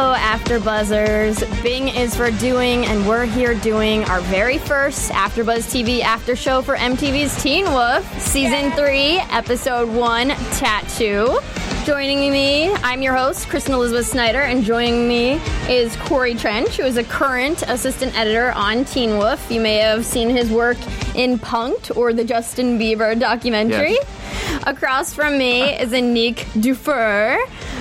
[0.00, 1.60] Hello, AfterBuzzers.
[1.64, 6.62] Bing is for doing, and we're here doing our very first AfterBuzz TV after show
[6.62, 11.40] for MTV's Teen Wolf, Season 3, Episode 1, Tattoo.
[11.88, 16.82] Joining me, I'm your host, Kristen Elizabeth Snyder, and joining me is Corey Trench, who
[16.82, 19.50] is a current assistant editor on Teen Wolf.
[19.50, 20.76] You may have seen his work
[21.14, 23.92] in Punked or the Justin Bieber documentary.
[23.92, 24.62] Yes.
[24.66, 27.38] Across from me is Anique Dufour.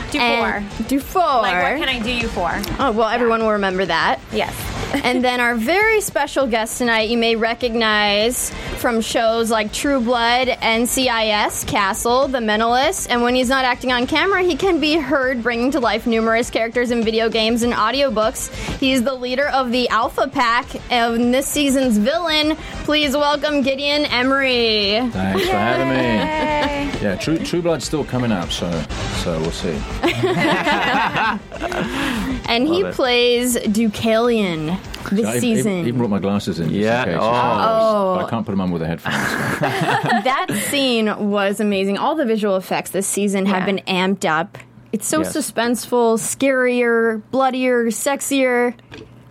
[0.10, 0.64] Dufour.
[0.88, 1.42] Dufour.
[1.42, 2.50] Like, what can I do you for?
[2.80, 4.22] Oh, well, everyone will remember that.
[4.32, 4.56] Yes.
[5.04, 10.48] and then our very special guest tonight, you may recognize from shows like True Blood,
[10.48, 15.44] NCIS, Castle, The Mentalist, and when he's not acting on camera, he can be heard
[15.44, 18.50] bringing to life numerous characters in video games and audiobooks.
[18.78, 22.56] He's the leader of the Alpha Pack and this season's villain.
[22.86, 25.02] Please welcome Gideon Emery.
[25.12, 27.02] Thanks for having me.
[27.02, 28.72] Yeah, True True Blood's still coming up, so
[29.18, 29.78] so we'll see.
[32.48, 32.94] And he it.
[32.94, 34.77] plays Deucalion
[35.12, 35.72] this I even- season.
[35.80, 36.66] even brought my glasses in.
[36.66, 37.16] just in Yeah, case.
[37.20, 37.24] oh.
[37.24, 38.16] oh.
[38.18, 39.16] But I can't put them on with the headphones.
[39.60, 41.98] that scene was amazing.
[41.98, 44.58] All the visual effects this season have been amped up.
[44.94, 45.36] It's so Yes.
[45.36, 48.74] suspenseful, scarier, bloodier, sexier.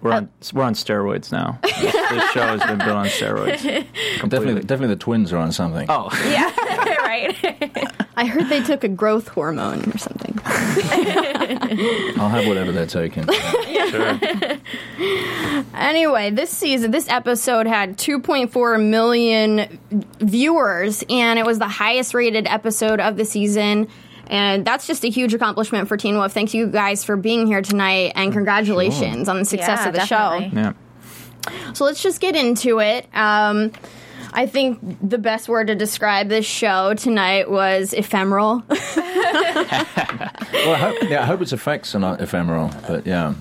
[0.03, 1.59] We're on uh, we're on steroids now.
[1.77, 3.63] This, this show has been built on steroids.
[4.29, 5.87] definitely, definitely the twins are on something.
[5.89, 6.53] Oh, Yeah.
[7.03, 8.06] right.
[8.17, 10.39] I heard they took a growth hormone or something.
[12.19, 13.27] I'll have whatever they're taking.
[13.91, 14.19] sure.
[15.75, 19.79] Anyway, this season, this episode had 2.4 million
[20.21, 23.89] viewers, and it was the highest rated episode of the season.
[24.29, 26.33] And that's just a huge accomplishment for Teen Wolf.
[26.33, 30.07] Thank you guys for being here tonight, and congratulations on the success Yeah, of the
[30.07, 30.41] show.
[30.41, 30.61] definitely.
[30.63, 31.73] Yeah.
[31.75, 33.07] So let's just get into it.
[33.15, 33.73] Um,
[34.37, 38.63] I think the best word to describe this show tonight was ephemeral.
[38.69, 38.77] well,
[40.75, 43.35] I hope, yeah, I hope its effects are not ephemeral, but yeah,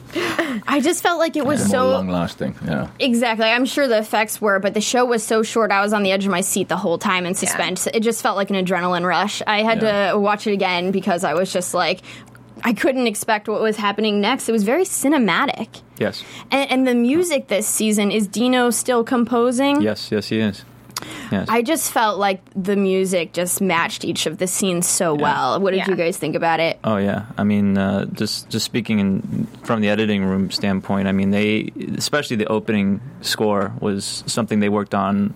[0.67, 2.55] I just felt like it was more so long lasting.
[2.65, 2.89] Yeah.
[2.99, 3.45] exactly.
[3.45, 5.71] I'm sure the effects were, but the show was so short.
[5.71, 7.87] I was on the edge of my seat the whole time in suspense.
[7.87, 9.41] It just felt like an adrenaline rush.
[9.45, 10.11] I had Yeah.
[10.13, 12.01] to watch it again because I was just like,
[12.63, 14.47] I couldn't expect what was happening next.
[14.47, 15.81] It was very cinematic.
[15.99, 16.23] Yes.
[16.51, 19.81] And, and the music this season is Dino still composing?
[19.81, 20.09] Yes.
[20.11, 20.29] Yes.
[20.29, 20.63] He is.
[21.31, 21.47] Yes.
[21.49, 25.59] I just felt like the music just matched each of the scenes so well.
[25.59, 25.89] What did Yeah.
[25.89, 26.79] you guys think about it?
[26.83, 31.11] Oh yeah, I mean, uh, just just speaking in, from the editing room standpoint, I
[31.11, 35.33] mean, they especially the opening score was something they worked on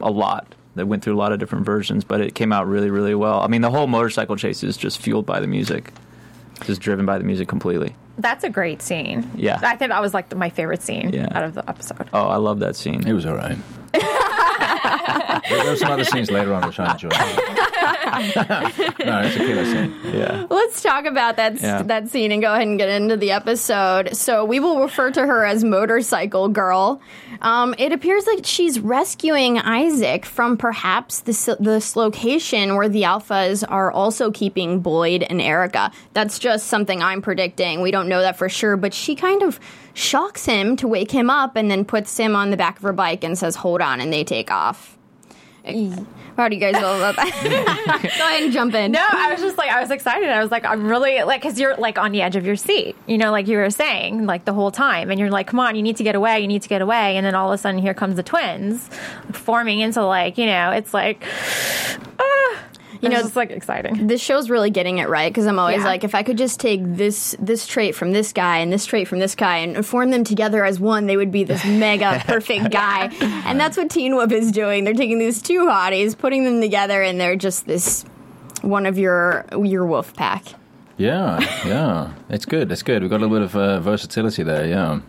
[0.00, 0.54] a lot.
[0.74, 3.40] They went through a lot of different versions, but it came out really, really well.
[3.40, 5.92] I mean, the whole motorcycle chase is just fueled by the music,
[6.64, 7.94] just driven by the music completely.
[8.18, 9.30] That's a great scene.
[9.36, 9.58] Yeah.
[9.62, 11.28] I think that was like the, my favorite scene Yeah.
[11.32, 12.08] out of the episode.
[12.12, 13.06] Oh, I love that scene.
[13.06, 13.56] It was all right.
[13.98, 17.12] There were some other scenes later on which I enjoyed.
[18.06, 19.94] No, it's a killer scene.
[20.14, 20.46] Yeah.
[20.48, 21.82] Let's talk about that Yeah.
[21.82, 24.16] that scene and go ahead and get into the episode.
[24.16, 27.00] So we will refer to her as Motorcycle Girl.
[27.42, 33.64] Um, it appears like she's rescuing Isaac from perhaps this this location where the Alphas
[33.68, 35.90] are also keeping Boyd and Erica.
[36.14, 37.80] That's just something I'm predicting.
[37.82, 39.58] We don't know that for sure, but she kind of
[39.94, 42.92] shocks him to wake him up and then puts him on the back of her
[42.92, 44.95] bike and says, "Hold on," and they take off.
[46.36, 48.12] How do you guys feel about that?
[48.18, 48.92] go ahead and jump in.
[48.92, 50.28] No, I was just like, I was excited.
[50.28, 52.94] I was like, I'm really like, because you're like on the edge of your seat,
[53.06, 55.76] you know, like you were saying, like the whole time, and you're like, come on,
[55.76, 57.58] you need to get away, you need to get away, and then all of a
[57.58, 58.90] sudden, here comes the twins,
[59.32, 61.24] forming into like, you know, it's like,
[62.18, 62.58] ah,
[63.00, 64.06] you know, it's like exciting.
[64.06, 65.86] this show's really getting it right because I'm always Yeah.
[65.86, 69.08] like, if I could just take this this trait from this guy and this trait
[69.08, 72.70] from this guy and form them together as one, they would be this mega perfect
[72.70, 73.10] guy.
[73.46, 74.84] And that's what Teen Wolf is doing.
[74.84, 78.04] They're taking these two hotties, putting them together, and they're just this
[78.62, 80.44] one of your your wolf pack.
[80.98, 82.12] Yeah, yeah.
[82.30, 82.72] It's good.
[82.72, 83.02] It's good.
[83.02, 85.00] We've got a little bit of uh, versatility there, yeah.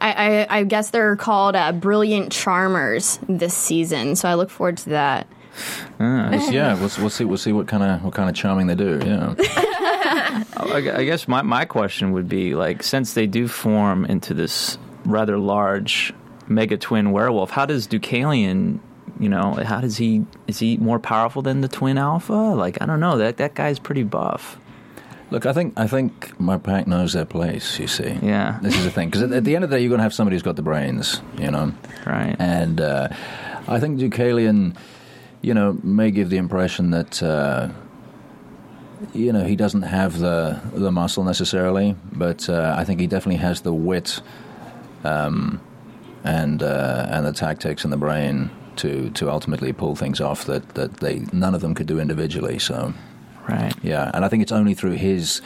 [0.00, 4.76] I, I, I guess they're called uh, brilliant charmers this season, so I look forward
[4.78, 5.26] to that.
[6.00, 7.24] Yeah, we'll, we'll see.
[7.24, 9.00] We'll see what kind of what kind of charming they do.
[9.04, 9.34] Yeah.
[10.56, 14.78] I I guess my, my question would be like, since they do form into this
[15.04, 16.12] rather large
[16.48, 18.80] mega twin werewolf, how does Deucalion,
[19.18, 22.32] you know, how does he is he more powerful than the twin alpha?
[22.32, 23.18] Like, I don't know.
[23.18, 24.58] That that guy's pretty buff.
[25.30, 27.78] Look, I think I think my pack knows their place.
[27.78, 28.18] You see.
[28.22, 28.58] Yeah.
[28.60, 30.04] This is the thing because at, at the end of the day, you're going to
[30.04, 31.22] have somebody who's got the brains.
[31.38, 31.72] You know.
[32.06, 32.36] Right.
[32.38, 33.08] And uh,
[33.66, 34.76] I think Deucalion,
[35.42, 37.22] you know, may give the impression that.
[37.22, 37.68] Uh,
[39.14, 43.40] you know, he doesn't have the the muscle necessarily, but uh, I think he definitely
[43.42, 44.20] has the wit,
[45.02, 45.60] um,
[46.22, 50.68] and uh, and the tactics and the brain to to ultimately pull things off that,
[50.76, 52.60] that they none of them could do individually.
[52.60, 52.94] So
[53.48, 53.74] Right.
[53.82, 55.42] yeah, and I think it's only through his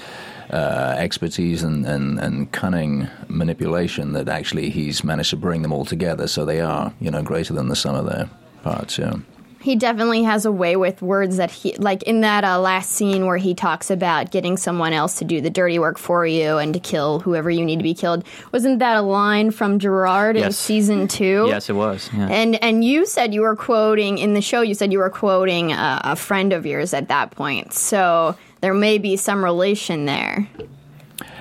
[0.50, 5.84] uh, expertise and, and, and cunning manipulation that actually he's managed to bring them all
[5.84, 8.28] together so they are, you know, greater than the sum of their
[8.62, 9.16] parts, yeah.
[9.60, 13.26] He definitely has a way with words that he, like in that uh, last scene
[13.26, 16.72] where he talks about getting someone else to do the dirty work for you and
[16.74, 18.22] to kill whoever you need to be killed.
[18.52, 21.46] Wasn't that a line from Gerard in season two?
[21.48, 22.08] Yes, it was.
[22.16, 22.28] Yeah.
[22.28, 24.60] And and you said you were quoting in the show.
[24.60, 27.72] You said you were quoting a, a friend of yours at that point.
[27.72, 30.48] So there may be some relation there.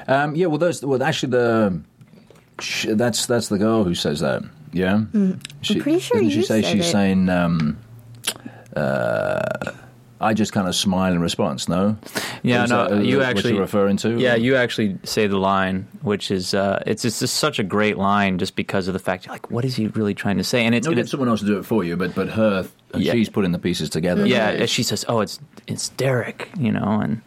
[0.07, 1.81] Um, yeah, well, those, well, actually, the
[2.95, 4.41] that's that's the girl who says that.
[4.71, 5.01] Yeah,
[5.61, 5.79] she, Hmm.
[5.81, 6.91] pretty sure doesn't she you say she's it.
[6.91, 7.29] saying.
[7.29, 7.77] Um,
[8.75, 9.71] uh,
[10.21, 11.67] I just kind of smile in response.
[11.67, 11.97] No,
[12.41, 14.17] Yeah, Is no, uh, you actually referring to.
[14.17, 17.97] Yeah, you actually say the line, which is uh, it's just, just such a great
[17.97, 20.65] line, just because of the fact like, what is he really trying to say?
[20.65, 22.29] And it's, No, and get it's someone else to do it for you, but but
[22.29, 23.11] her, Yeah.
[23.11, 24.25] she's putting the pieces together.
[24.25, 27.21] yeah, she says, oh, it's it's Derek, you know, and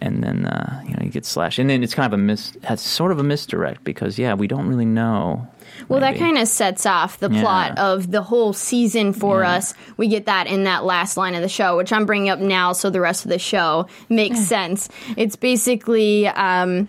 [0.00, 2.52] and then uh, you know you get slashed, and then it's kind of a mis,
[2.64, 5.46] has sort of a misdirect because yeah, we don't really know.
[5.88, 7.40] Well, that kind of sets off the Yeah.
[7.42, 9.52] plot of the whole season for Yeah.
[9.52, 9.74] us.
[9.96, 12.72] We get that in that last line of the show, which I'm bringing up now,
[12.72, 14.88] so the rest of the show makes sense.
[15.16, 16.88] It's basically um,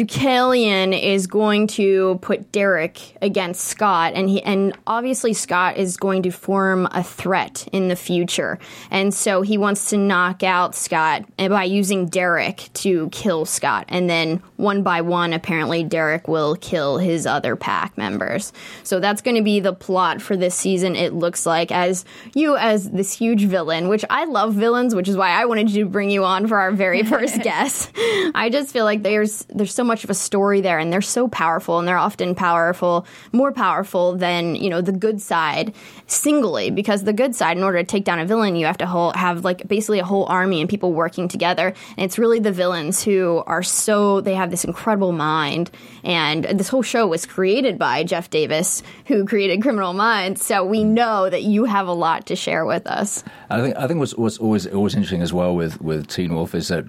[0.00, 6.22] Deucalion is going to put Derek against Scott, and he and obviously Scott is going
[6.22, 8.58] to form a threat in the future,
[8.90, 14.08] and so he wants to knock out Scott by using Derek to kill Scott, and
[14.08, 18.54] then one by one, apparently Derek will kill his other pack members.
[18.84, 20.96] So that's going to be the plot for this season.
[20.96, 25.16] It looks like as you as this huge villain, which I love villains, which is
[25.16, 27.92] why I wanted to bring you on for our very first guest.
[28.34, 31.26] I just feel like there's there's so much of a story there, and they're so
[31.28, 35.74] powerful, and they're often powerful, more powerful than you know the good side
[36.06, 38.86] singly, because the good side, in order to take down a villain, you have to
[38.86, 42.52] whole, have like basically a whole army and people working together, and it's really the
[42.52, 45.70] villains who are so they have this incredible mind,
[46.04, 50.84] and this whole show was created by Jeff Davis, who created Criminal Minds, so we
[50.84, 50.92] mm.
[51.00, 53.24] know that you have a lot to share with us.
[53.50, 56.54] I think I think what's, what's always always interesting as well with with Teen Wolf
[56.54, 56.84] is that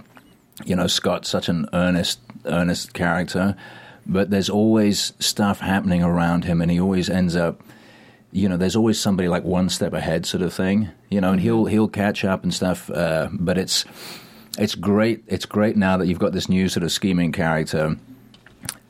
[0.66, 3.56] you know Scott's such an earnest earnest character,
[4.06, 7.62] but there's always stuff happening around him, and he always ends up.
[8.34, 10.90] You know, there's always somebody like one step ahead, sort of thing.
[11.10, 12.90] You know, and he'll he'll catch up and stuff.
[12.90, 13.86] Uh, but it's
[14.58, 15.24] it's great.
[15.28, 17.98] It's great now that you've got this new sort of scheming character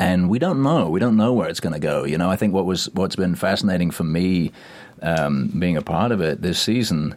[0.01, 0.89] and we don't know.
[0.89, 2.05] We don't know where it's going to go.
[2.05, 4.51] You know, I think what was what's been fascinating for me,
[5.01, 7.15] um, being a part of it this season,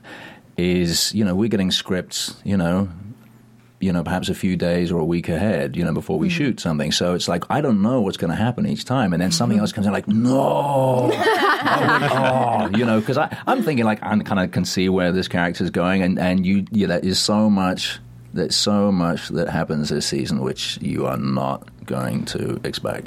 [0.58, 2.34] is you know we're getting scripts.
[2.44, 2.90] You know,
[3.84, 5.76] you know perhaps a few days or a week ahead.
[5.76, 6.90] You know before we shoot something.
[6.92, 9.58] So it's like I don't know what's going to happen each time, and then something
[9.58, 14.50] else comes in like no, oh, you know, because I'm thinking like I kind of
[14.52, 18.00] can see where this character's going, and and you yeah, there is so much.
[18.32, 23.06] There's so much that happens this season which you are not going to expect.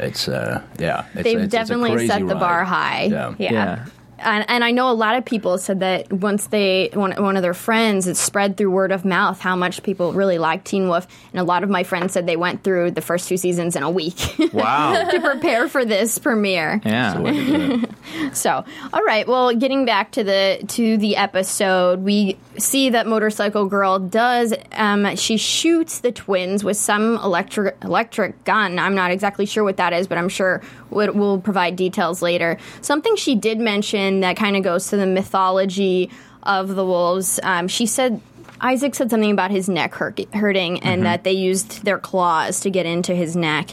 [0.00, 2.40] It's uh, yeah, it's, They've it's- it's a definitely crazy set the ride.
[2.40, 3.04] bar high.
[3.04, 3.34] Yeah.
[3.38, 3.52] Yeah.
[3.52, 3.86] Yeah.
[4.18, 7.42] And, and I know a lot of people said that once they one, one of
[7.42, 11.06] their friends, it spread through word of mouth how much people really like Teen Wolf.
[11.32, 13.82] And a lot of my friends said they went through the first two seasons in
[13.82, 15.04] a week Wow.
[15.10, 16.80] to prepare for this premiere.
[16.84, 17.82] yeah.
[18.32, 19.26] So, all right.
[19.26, 24.54] Well, getting back to the to the episode, we see that motorcycle girl does.
[24.72, 28.78] Um, she shoots the twins with some electric electric gun.
[28.78, 32.58] I'm not exactly sure what that is, but I'm sure we'll, provide details later.
[32.80, 36.10] Something she did mention that kind of goes to the mythology
[36.42, 37.40] of the wolves.
[37.42, 38.20] Um, she said.
[38.58, 42.86] Isaac said something about his neck hurting and that they used their claws to get
[42.86, 43.68] into his neck.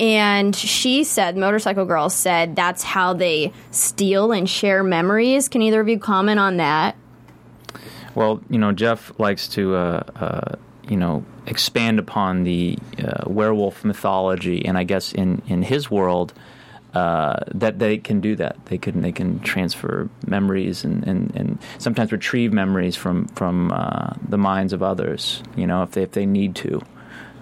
[0.00, 5.50] And she said, Motorcycle Girl said, that's how they steal and share memories.
[5.50, 6.96] Can either of you comment on that?
[8.14, 10.56] Well, you know, Jeff likes to, uh, uh,
[10.88, 16.32] you know, expand upon the uh, werewolf mythology, and I guess in in his world,
[16.94, 18.56] uh, that they can do that.
[18.66, 24.14] They can they can transfer memories and, and, and sometimes retrieve memories from from uh,
[24.28, 25.42] the minds of others.
[25.56, 26.82] You know, if they if they need to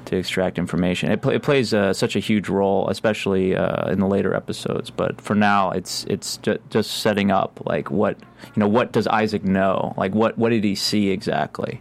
[0.07, 1.11] to extract information.
[1.11, 4.91] It, pl- it plays uh, such a huge role, especially uh, in the later episodes.
[4.91, 8.69] But for now, it's it's ju- just setting up like what you know.
[8.69, 9.95] What does Isaac know?
[9.97, 11.81] Like what what did he see exactly?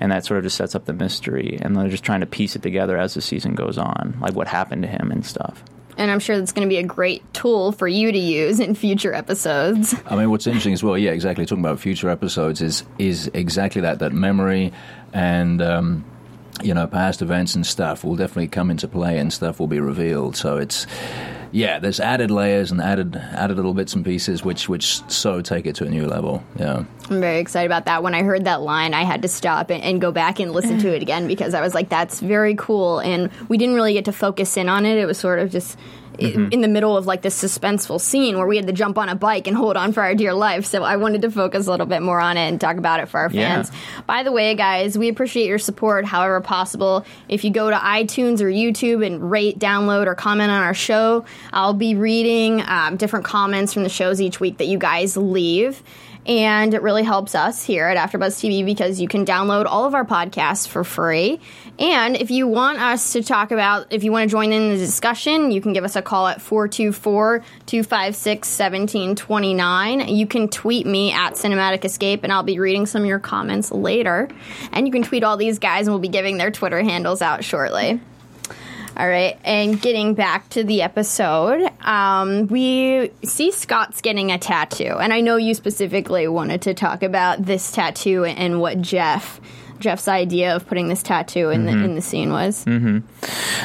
[0.00, 1.58] And that sort of just sets up the mystery.
[1.60, 4.48] And they're just trying to piece it together as the season goes on, like what
[4.48, 5.62] happened to him and stuff.
[5.96, 8.74] And I'm sure that's going to be a great tool for you to use in
[8.74, 9.94] future episodes.
[10.06, 11.46] I mean, what's interesting as well, yeah, exactly.
[11.46, 14.72] Talking about future episodes is is exactly that that memory
[15.12, 16.04] and um,
[16.62, 19.80] you know past events and stuff will definitely come into play and stuff will be
[19.80, 20.36] revealed.
[20.36, 20.86] So it's
[21.54, 25.66] yeah, there's added layers and added added little bits and pieces which which so take
[25.66, 26.42] it to a new level.
[26.56, 26.84] Yeah.
[27.10, 28.02] I'm very excited about that.
[28.02, 30.78] When I heard that line, I had to stop and, and go back and listen
[30.80, 32.98] to it again because I was like, that's very cool.
[32.98, 34.98] And we didn't really get to focus in on it.
[34.98, 35.78] It was sort of just
[36.20, 39.08] i- in the middle of like this suspenseful scene where we had to jump on
[39.08, 40.64] a bike and hold on for our dear life.
[40.64, 43.08] So I wanted to focus a little bit more on it and talk about it
[43.08, 43.54] for our Yeah.
[43.56, 43.72] fans.
[44.06, 47.04] By the way, guys, we appreciate your support however possible.
[47.28, 51.24] If you go to iTunes or YouTube and rate, download, or comment on our show,
[51.52, 55.82] I'll be reading um, different comments from the shows each week that you guys leave.
[56.26, 59.94] And it really helps us here at AfterBuzz TV because you can download all of
[59.94, 61.40] our podcasts for free.
[61.78, 64.78] And if you want us to talk about, if you want to join in the
[64.78, 70.08] discussion, you can give us a call at 424 256 1729.
[70.08, 73.70] You can tweet me at Cinematic Escape, and I'll be reading some of your comments
[73.70, 74.28] later.
[74.72, 77.44] And you can tweet all these guys, and we'll be giving their Twitter handles out
[77.44, 78.00] shortly.
[78.96, 84.96] All right, and getting back to the episode, um, we see Scott's getting a tattoo,
[85.00, 89.40] and I know you specifically wanted to talk about this tattoo and what Jeff
[89.80, 92.64] Jeff's idea of putting this tattoo in the in the scene was.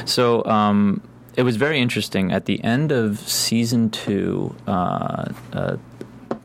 [0.05, 1.01] So um,
[1.35, 2.31] it was very interesting.
[2.31, 5.77] At the end of season two, uh, uh,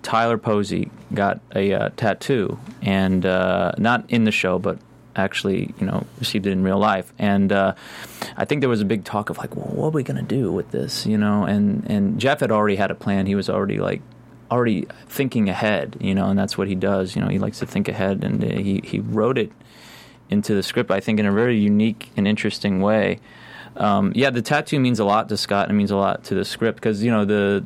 [0.02, 4.78] Tyler Posey got a uh, tattoo, and uh, not in the show, but
[5.16, 7.12] actually, you know, received it in real life.
[7.18, 7.74] And uh,
[8.36, 10.22] I think there was a big talk of like, well, what are we going to
[10.22, 11.06] do with this?
[11.06, 13.26] You know, and and Jeff had already had a plan.
[13.26, 14.02] He was already like
[14.50, 17.16] already thinking ahead, you know, and that's what he does.
[17.16, 19.52] You know, he likes to think ahead, and uh, he he wrote it
[20.30, 20.90] into the script.
[20.90, 23.20] I think in a very unique and interesting way.
[23.76, 26.34] Um, yeah, the tattoo means a lot to Scott, and it means a lot to
[26.34, 27.64] the script because you know the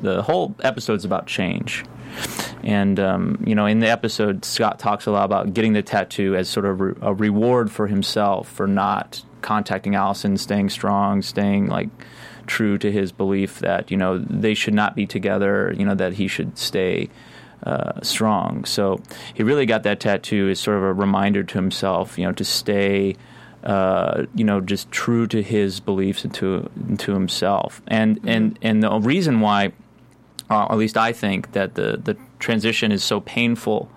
[0.00, 1.84] the whole episode's about change.
[2.62, 6.34] And um, you know, in the episode, Scott talks a lot about getting the tattoo
[6.34, 11.66] as sort of re- a reward for himself for not contacting Allison, staying strong, staying
[11.66, 11.90] like
[12.46, 15.74] true to his belief that you know they should not be together.
[15.76, 17.10] You know that he should stay
[17.64, 18.64] uh, strong.
[18.64, 19.00] So
[19.34, 22.44] he really got that tattoo as sort of a reminder to himself, you know, to
[22.44, 23.16] stay.
[23.62, 28.58] Uh, you know, just true to his beliefs and to, and to himself, and and
[28.60, 29.72] and the reason why
[30.50, 33.90] uh, at least I think that the the transition is so painful.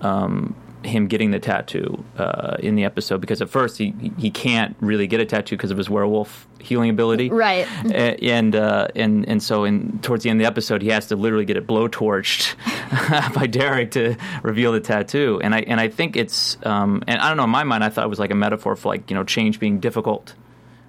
[0.00, 0.54] Um,
[0.86, 5.06] him getting the tattoo uh, in the episode because at first he he can't really
[5.06, 7.66] get a tattoo because of his werewolf healing ability, Right.
[7.92, 11.16] And uh, and and so in towards the end of the episode he has to
[11.16, 12.54] literally get it blowtorched
[13.34, 17.28] by Derek to reveal the tattoo, and I and I think it's um, and I
[17.28, 19.16] don't know in my mind I thought it was like a metaphor for like you
[19.16, 20.34] know change being difficult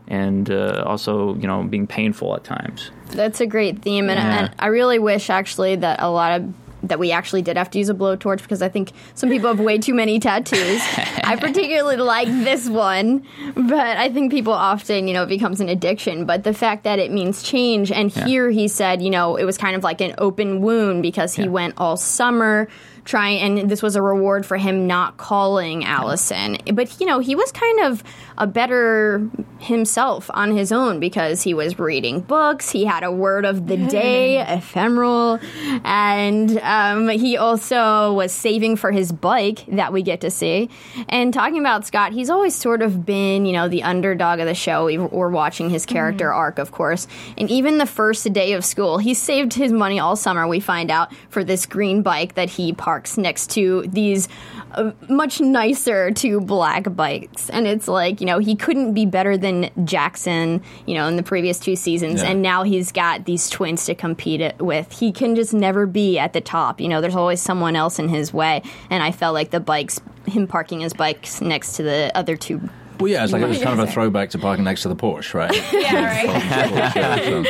[0.08, 2.92] and uh, also you know being painful at times.
[3.12, 4.40] That's a great theme, and, Yeah.
[4.46, 7.80] and I really wish actually that a lot of that we actually did have to
[7.80, 10.82] use a blowtorch because I think some people have way too many tattoos.
[11.24, 15.70] I particularly like this one, but I think people often, you know, it becomes an
[15.70, 16.26] addiction.
[16.26, 18.26] But the fact that it means change, and Yeah.
[18.28, 21.44] here he said, you know, it was kind of like an open wound because he
[21.44, 21.50] Yeah.
[21.50, 22.68] went all summer
[23.06, 26.58] trying, and this was a reward for him not calling Allison.
[26.74, 28.04] But you know, he was kind of
[28.38, 32.70] a better himself on his own because he was reading books.
[32.70, 35.40] He had a word of the day, ephemeral,
[35.84, 40.70] and um, he also was saving for his bike that we get to see.
[41.10, 44.56] And talking about Scott, he's always sort of been, you know, the underdog of the
[44.56, 44.86] show.
[44.86, 47.08] We- We're watching his character arc, of course,
[47.38, 50.48] and even the first day of school, he saved his money all summer.
[50.48, 54.30] We find out for this green bike that he parks next to these
[54.76, 59.36] uh, much nicer two black bikes, and it's like you know he couldn't be better
[59.38, 62.30] than Jackson, you know, in the previous two seasons, Yeah.
[62.30, 64.98] and now he's got these twins to compete with.
[64.98, 66.80] He can just never be at the top.
[66.80, 70.00] You know, there's always someone else in his way, and I felt like the bikes,
[70.26, 72.62] him parking his bikes next to the other two.
[72.98, 74.96] Well, yeah, it's like it was kind of a throwback to parking next to the
[74.96, 75.52] Porsche, right?
[75.74, 77.46] Yeah, right.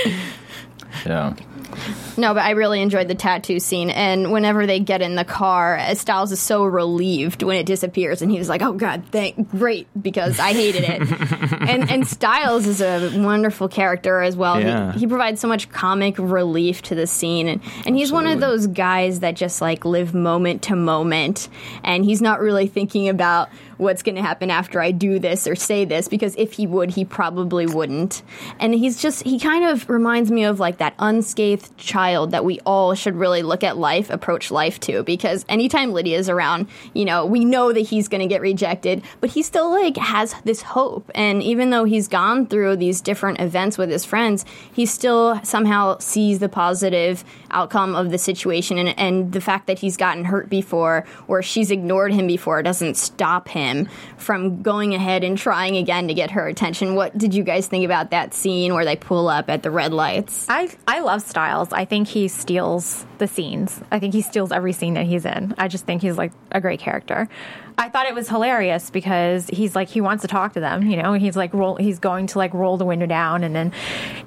[1.06, 1.36] yeah.
[2.18, 3.90] No, but I really enjoyed the tattoo scene.
[3.90, 8.22] And whenever they get in the car, uh, Stiles is so relieved when it disappears,
[8.22, 11.02] and he was like, "Oh God, thank great," because I hated it.
[11.70, 14.60] and and Stiles is a wonderful character as well.
[14.60, 14.94] Yeah.
[14.94, 18.40] He, he provides so much comic relief to the scene, and and he's one of
[18.40, 21.50] those guys that just like live moment to moment,
[21.84, 25.56] and he's not really thinking about what's going to happen after I do this or
[25.56, 28.22] say this because if he would, he probably wouldn't.
[28.58, 32.60] And he's just, he kind of reminds me of like that unscathed child that we
[32.66, 37.26] all should really look at life, approach life to because anytime Lydia's around, you know,
[37.26, 41.10] we know that he's going to get rejected, but he still like has this hope.
[41.16, 45.98] And even though he's gone through these different events with his friends, he still somehow
[46.00, 50.50] sees the positive outcome of the situation and, and the fact that he's gotten hurt
[50.50, 56.08] before or she's ignored him before doesn't stop him from going ahead and trying again
[56.08, 56.96] to get her attention.
[56.96, 59.94] What did you guys think about that scene where they pull up at the red
[59.94, 60.46] lights?
[60.50, 61.70] I I love Stiles.
[61.72, 63.82] I think he steals the scenes.
[63.92, 65.56] I think he steals every scene that he's in.
[65.58, 67.30] I just think he's like a great character.
[67.78, 70.98] I thought it was hilarious because he's like he wants to talk to them, you
[70.98, 71.14] know.
[71.14, 71.76] He's like roll.
[71.76, 73.72] He's going to like roll the window down, and then,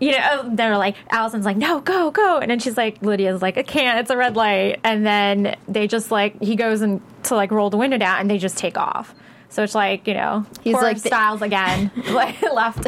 [0.01, 3.43] you know, oh, they're like Allison's like no, go, go, and then she's like Lydia's
[3.43, 3.99] like I can't.
[4.01, 7.71] It's a red light, and then they just like he goes and to like roll
[7.71, 9.15] the window down, and they just take off.
[9.50, 12.87] So it's like you know He's poor like the- Stiles again, like left.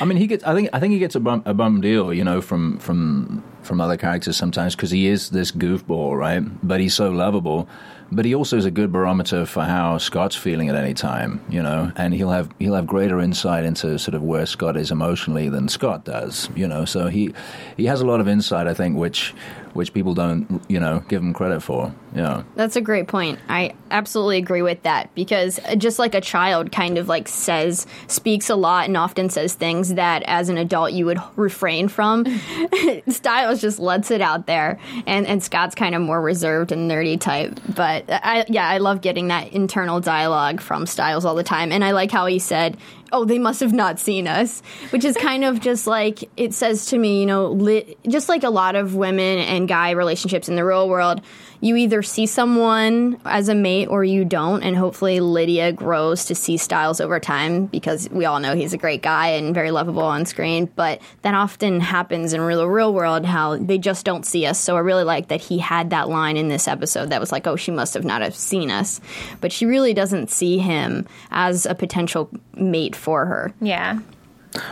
[0.00, 0.44] I mean, he gets.
[0.44, 0.68] I think.
[0.72, 3.96] I think he gets a bum, a bum deal, you know, from from from other
[3.96, 6.42] characters sometimes because he is this goofball, right?
[6.66, 7.68] But he's so lovable.
[8.10, 11.62] But he also is a good barometer for how Scott's feeling at any time, you
[11.62, 11.92] know.
[11.94, 15.68] And he'll have he'll have greater insight into sort of where Scott is emotionally than
[15.68, 16.86] Scott does, you know.
[16.86, 17.34] So he
[17.76, 19.34] he has a lot of insight, I think, which
[19.74, 21.94] which people don't, you know, give them credit for.
[22.14, 22.42] Yeah.
[22.54, 23.38] That's a great point.
[23.48, 27.86] I absolutely agree with that because uh, just like a child kind of like says,
[28.06, 32.24] speaks a lot and often says things that as an adult you would refrain from,
[33.08, 34.78] Stiles just lets it out there.
[35.06, 37.58] And, and Scott's kind of more reserved and nerdy type.
[37.74, 41.72] But I, yeah, I love getting that internal dialogue from Stiles all the time.
[41.72, 42.76] And I like how he said,
[43.12, 46.86] oh, they must have not seen us, which is kind of just like it says
[46.86, 50.56] to me, you know, lit, just like a lot of women and guy relationships in
[50.56, 51.20] the real world,
[51.60, 56.34] you either see someone as a mate or you don't, and hopefully Lydia grows to
[56.34, 60.02] see Stiles over time because we all know he's a great guy and very lovable
[60.02, 60.66] on screen.
[60.76, 64.58] But that often happens in real real world how they just don't see us.
[64.60, 67.46] So I really like that he had that line in this episode that was like,
[67.46, 69.00] oh, she must have not have seen us,
[69.40, 73.52] but she really doesn't see him as a potential mate for her.
[73.60, 73.98] yeah.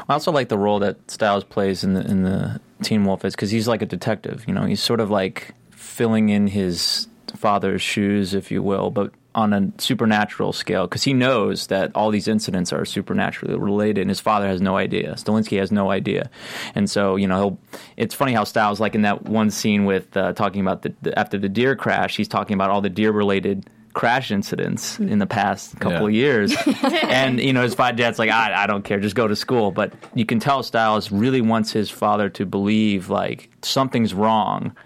[0.08, 3.34] I also like the role that Stiles plays in the in the Teen Wolf is
[3.34, 4.44] because he's like a detective.
[4.46, 5.54] You know, he's sort of like
[5.96, 11.12] filling in his father's shoes, if you will, but on a supernatural scale because he
[11.12, 15.14] knows that all these incidents are supernaturally related, and his father has no idea.
[15.14, 16.30] Stilinski has no idea,
[16.74, 17.58] and so you know, he'll,
[17.96, 21.18] it's funny how Stiles, like in that one scene with uh, talking about the, the
[21.18, 25.26] after the deer crash, he's talking about all the deer related crash incidents in the
[25.26, 26.54] past couple of years.
[27.04, 29.70] and, you know, his father dad's like, I, I don't care, just go to school.
[29.70, 34.76] But you can tell Stiles really wants his father to believe, like, something's wrong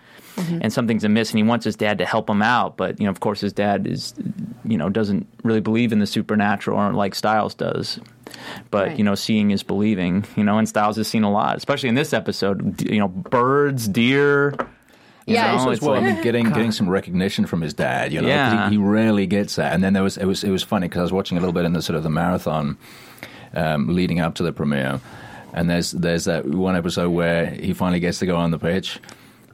[0.62, 1.30] and something's amiss.
[1.30, 2.76] And he wants his dad to help him out.
[2.76, 4.14] But, you know, of course, his dad is,
[4.64, 7.98] you know, doesn't really believe in the supernatural or like Stiles does.
[8.70, 8.98] But, Right.
[8.98, 11.94] you know, seeing is believing, you know, and Stiles has seen a lot, especially in
[11.96, 14.54] this episode, you know, birds, deer.
[15.26, 17.60] you Yeah, know, it's Also, it's as well, I mean, getting getting some recognition from
[17.60, 18.68] his dad, you know, Yeah.
[18.68, 19.72] he, he rarely gets that.
[19.74, 21.52] And then there was it was it was funny because I was watching a little
[21.52, 22.78] bit in the sort of the marathon
[23.54, 25.00] um, leading up to the premiere,
[25.52, 29.00] and there's there's that one episode where he finally gets to go on the pitch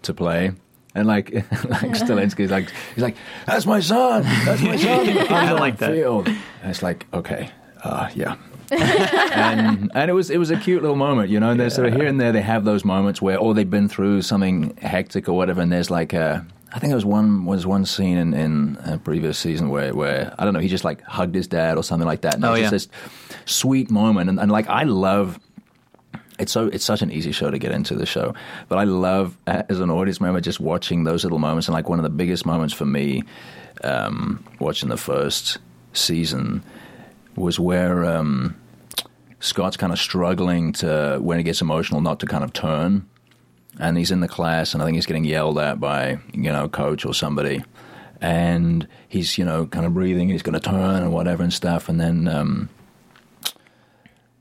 [0.02, 0.52] to play.
[0.96, 1.42] And like, like
[2.02, 5.92] Stilinski's like, he's like, "That's my son, that's my son." I like that.
[5.92, 6.26] Field.
[6.28, 6.38] And
[6.70, 7.50] it's like, okay,
[7.84, 8.36] uh, yeah,
[8.70, 11.50] and and it was it was a cute little moment, you know.
[11.50, 13.88] And there's sort of here and there they have those moments where, or they've been
[13.88, 16.44] through something hectic or whatever, and there's like a.
[16.72, 20.34] I think there was one was one scene in, in a previous season where, where
[20.38, 22.34] I don't know he just like hugged his dad or something like that.
[22.34, 22.70] And it Oh, was yeah.
[22.70, 25.38] just this sweet moment, and, and like I love
[26.38, 28.34] it's so it's such an easy show to get into the show,
[28.68, 31.68] but I love uh, as an audience member just watching those little moments.
[31.68, 33.24] And like one of the biggest moments for me,
[33.82, 35.58] um, watching the first
[35.92, 36.62] season,
[37.36, 38.56] was where um,
[39.40, 43.08] Scott's kind of struggling to when he gets emotional not to kind of turn,
[43.78, 46.68] and he's in the class, and I think he's getting yelled at by you know
[46.68, 47.64] coach or somebody,
[48.20, 51.88] and he's you know kind of breathing, he's going to turn and whatever and stuff,
[51.88, 52.28] and then.
[52.28, 52.68] Um,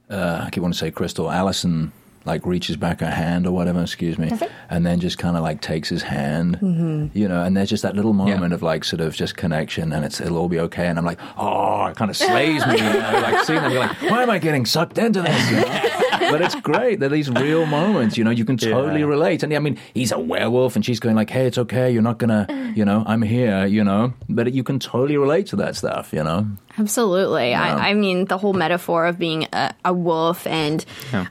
[0.10, 1.92] uh, I keep wanting to say Crystal Allison
[2.28, 4.32] like reaches back her hand or whatever, excuse me,
[4.72, 7.16] and then just kind of like takes his hand, Mm-hmm.
[7.16, 10.04] you know, and there's just that little moment of like sort of just connection, and
[10.04, 12.82] it's it'll all be okay, and I'm like, oh, it kind of slays me, you
[12.82, 15.52] know, like seeing them, you're like, why am I getting sucked into this?
[15.52, 15.92] You know?
[16.32, 17.00] but it's great.
[17.00, 19.06] They're these real moments, you know, you can totally Yeah.
[19.06, 22.02] relate, and I mean, he's a werewolf, and she's going like, hey, it's okay, you're
[22.02, 25.76] not gonna, you know, I'm here, you know, but you can totally relate to that
[25.76, 26.48] stuff, you know.
[26.78, 27.50] Absolutely.
[27.52, 27.76] Yeah.
[27.76, 30.84] I, I mean, the whole metaphor of being a, a wolf, and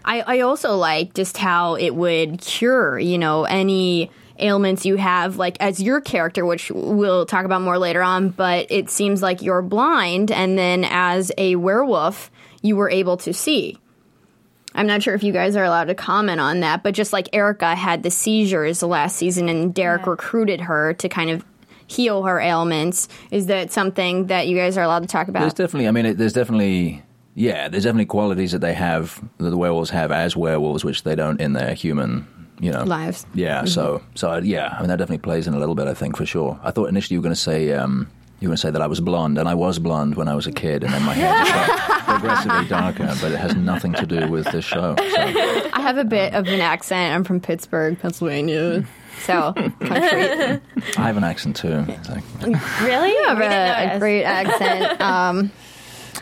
[0.04, 5.36] I, I also like just how it would cure, you know, any ailments you have,
[5.36, 8.30] like as your character, which we'll talk about more later on.
[8.30, 12.30] But it seems like you're blind, and then as a werewolf,
[12.62, 13.78] you were able to see.
[14.76, 17.28] I'm not sure if you guys are allowed to comment on that, but just like
[17.32, 20.10] Erica had the seizures last season and Derek Yeah.
[20.10, 21.44] recruited her to kind of
[21.86, 25.40] heal her ailments, is that something that you guys are allowed to talk about?
[25.40, 27.02] There's definitely, I mean, it, there's definitely,
[27.34, 31.14] yeah, there's definitely qualities that they have that the werewolves have as werewolves, which they
[31.14, 32.26] don't in their human,
[32.60, 33.26] you know, Lives.
[33.34, 36.16] Yeah, so so yeah, I mean that definitely plays in a little bit, I think
[36.16, 36.58] for sure.
[36.62, 37.72] I thought initially you were going to say.
[37.72, 38.08] Um,
[38.40, 40.34] you were going to say that I was blonde, and I was blonde when I
[40.34, 43.94] was a kid, and then my hair just got progressively darker, but it has nothing
[43.94, 44.96] to do with this show.
[44.96, 45.04] So.
[45.08, 47.14] I have a bit of an accent.
[47.14, 48.84] I'm from Pittsburgh, Pennsylvania.
[49.24, 50.60] So, country.
[50.98, 51.84] I have an accent too.
[51.88, 53.10] It's like- Really?
[53.10, 55.50] I have a, a great accent, um,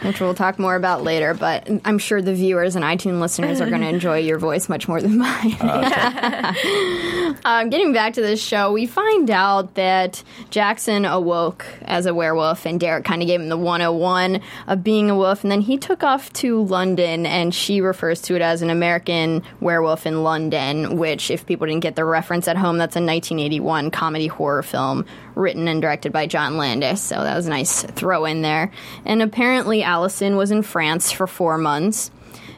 [0.04, 1.34] which we'll talk more about later.
[1.34, 4.88] But I'm sure the viewers and iTunes listeners are going to enjoy your voice much
[4.88, 5.56] more than mine.
[7.44, 12.66] um, getting back to this show, we find out that Jackson awoke as a werewolf,
[12.66, 15.42] and Derek kind of gave him the 101 of being a wolf.
[15.42, 19.42] And then he took off to London, and she refers to it as an American
[19.60, 23.90] werewolf in London, which, if people didn't get the reference at home, that's a 1981
[23.90, 25.04] comedy horror film
[25.35, 27.01] written and directed by John Landis.
[27.01, 28.71] So that was a nice throw in there.
[29.05, 32.11] And apparently, Allison was in France for four months.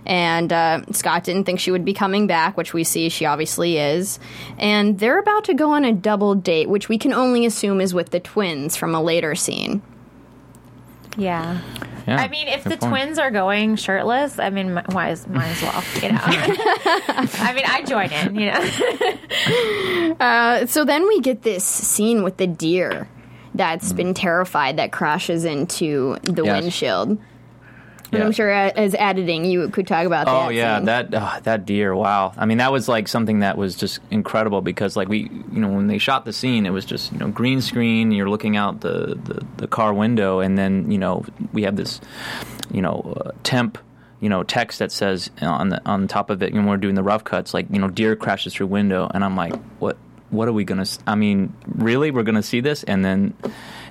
[0.06, 3.78] And uh, Scott didn't think she would be coming back, which we see she obviously
[3.78, 4.18] is.
[4.58, 7.94] And they're about to go on a double date, which we can only assume is
[7.94, 9.82] with the twins from a later scene.
[11.16, 11.60] Yeah.
[12.06, 12.80] Yeah, I mean, if the point.
[12.92, 16.18] twins are going shirtless, I mean, why is, might as well, you know?
[16.22, 20.14] I mean, I join in, you know?
[20.20, 23.08] Uh, so then we get this scene with the deer
[23.54, 26.62] that's been terrified that crashes into the Yes.
[26.62, 27.18] windshield.
[28.12, 28.26] And Yeah.
[28.26, 30.46] I'm sure uh, as editing, you could talk about that.
[30.46, 30.84] Oh yeah, scene.
[30.86, 31.94] that uh, that deer!
[31.96, 32.32] Wow.
[32.36, 35.68] I mean, that was like something that was just incredible because, like, we, you know,
[35.68, 38.12] when they shot the scene, it was just you know green screen.
[38.12, 42.00] You're looking out the the, the car window, and then you know we have this,
[42.70, 43.78] you know, uh, temp.
[44.20, 46.54] You know, text that says on the on top of it.
[46.54, 49.24] You know, we're doing the rough cuts, like you know, deer crashes through window, and
[49.24, 49.96] I'm like, what?
[50.30, 50.82] What are we gonna?
[50.82, 53.34] s- I mean, really, we're gonna see this, and then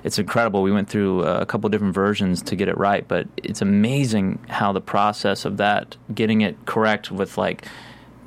[0.04, 0.62] it's incredible.
[0.62, 4.38] We went through uh, a couple different versions to get it right, but it's amazing
[4.48, 7.66] how the process of that, getting it correct with like,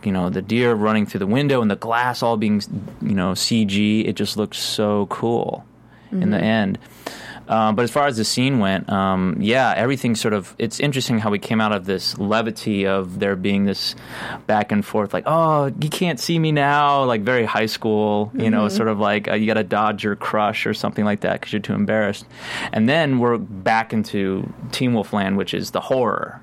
[0.04, 2.62] you know, the deer running through the window and the glass all being,
[3.02, 4.06] you know, CG.
[4.08, 5.66] It just looked so cool
[6.12, 6.80] in the end.
[7.48, 10.56] Um, but as far as the scene went, um, yeah, everything sort of.
[10.58, 13.96] It's interesting how we came out of this levity of there being this
[14.48, 18.50] back and forth, like, oh, you can't see me now, like very high school, you
[18.50, 21.40] know, sort of like uh, you got to dodge your crush or something like that
[21.40, 22.26] because you're too embarrassed.
[22.72, 26.42] And then we're back into Teen Wolf Land, which is the horror.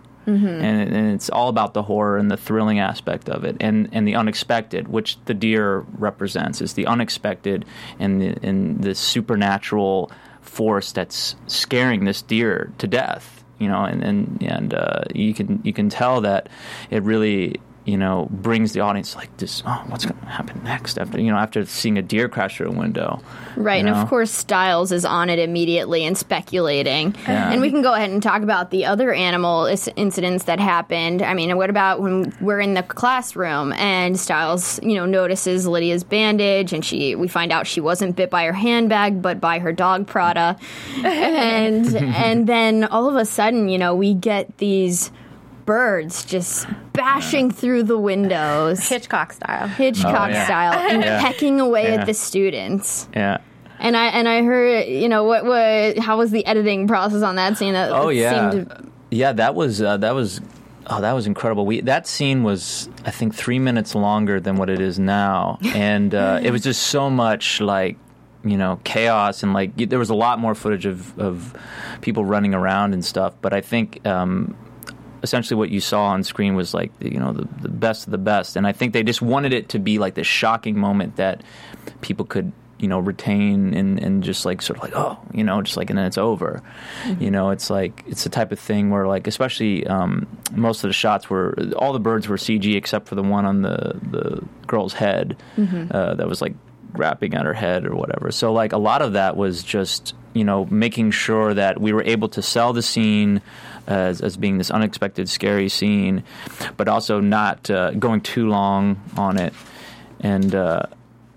[0.64, 4.08] And, and it's all about the horror and the thrilling aspect of it, and, and
[4.08, 7.66] the unexpected, which the deer represents, is the unexpected
[7.98, 10.10] and the, and the supernatural
[10.44, 13.44] force that's scaring this deer to death.
[13.59, 16.48] You know, and and and uh, you can you can tell that
[16.90, 19.62] it really you know brings the audience like this.
[19.66, 22.68] Oh, what's going to happen next after you know after seeing a deer crash through
[22.68, 23.20] a window,
[23.56, 27.14] Right, you and of course Stiles is on it immediately and speculating.
[27.26, 27.50] Yeah.
[27.52, 31.22] And we can go ahead and talk about the other animal is- incidents that happened.
[31.22, 36.04] I mean, what about when we're in the classroom and Stiles, you know, notices Lydia's
[36.04, 39.72] bandage and she we find out she wasn't bit by her handbag but by her
[39.72, 40.56] dog Prada.
[41.04, 45.10] and and then all of a sudden, you know, we get these
[45.66, 48.88] birds just bashing through the windows.
[48.88, 49.66] Hitchcock style.
[49.68, 50.44] Hitchcock Oh, yeah.
[50.44, 51.20] style and Yeah.
[51.20, 52.00] pecking away Yeah.
[52.00, 53.09] at the students.
[53.14, 53.38] yeah.
[53.81, 57.37] And I and I heard, you know, what what how was the editing process on
[57.37, 57.74] that scene?
[57.74, 59.33] That Oh that yeah, seemed yeah.
[59.33, 60.40] That was uh, that was
[60.87, 61.66] oh that was incredible.
[61.66, 66.14] We that scene was I think three minutes longer than what it is now, and
[66.14, 67.96] uh, it was just so much like
[68.44, 71.53] you know chaos and like y- there was a lot more footage of of
[72.00, 73.35] people running around and stuff.
[73.42, 74.07] But I think.
[74.07, 74.57] Um,
[75.24, 78.18] essentially what you saw on screen was like you know the, the best of the
[78.18, 78.54] best.
[78.54, 81.42] And i think they just wanted it to be like this shocking moment that
[82.00, 85.62] people could you know retain and and just like sort of like oh you know
[85.62, 86.62] just like and then it's over.
[87.18, 90.88] You know it's like it's the type of thing where like especially um, most of
[90.88, 94.44] the shots were all the birds were cg except for the one on the the
[94.66, 95.37] girl's head
[95.90, 96.54] uh, that was like
[96.92, 98.30] wrapping at her head or whatever.
[98.30, 102.02] So like a lot of that was just you know making sure that we were
[102.02, 103.40] able to sell the scene
[103.86, 106.22] as, as being this unexpected scary scene
[106.76, 109.52] but also not uh, going too long on it
[110.20, 110.82] and uh,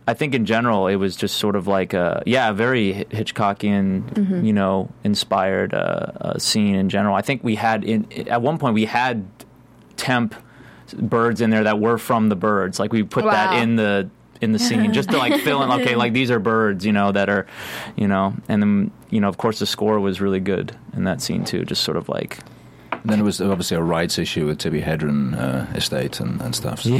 [0.07, 3.03] I think in general it was just sort of like a yeah, a very Hi-
[3.11, 7.13] Hitchcockian, you know, inspired uh, uh, scene in general.
[7.13, 9.25] I think we had in at one point we had
[9.97, 10.33] temp
[10.93, 12.79] birds in there that were from the birds.
[12.79, 13.31] Like we put Wow.
[13.31, 14.09] that in the
[14.41, 17.11] in the scene just to like fill in okay like these are birds you know
[17.11, 17.45] that are
[17.95, 21.21] you know and then you know of course the score was really good in that
[21.21, 22.39] scene too just sort of like
[22.91, 26.53] And then there was obviously a rights issue with Tippi Hedren uh, estate and, and
[26.55, 26.81] stuff.
[26.81, 26.93] So.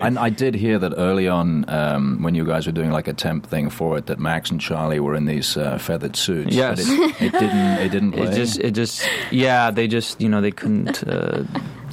[0.00, 3.12] and I did hear that early on, um, when you guys were doing like a
[3.12, 6.54] temp thing for it, that Max and Charlie were in these uh, feathered suits.
[6.54, 6.84] Yes.
[6.84, 7.78] But it, it didn't.
[7.78, 8.22] It didn't play.
[8.28, 11.44] it just it just yeah they just you know they couldn't uh,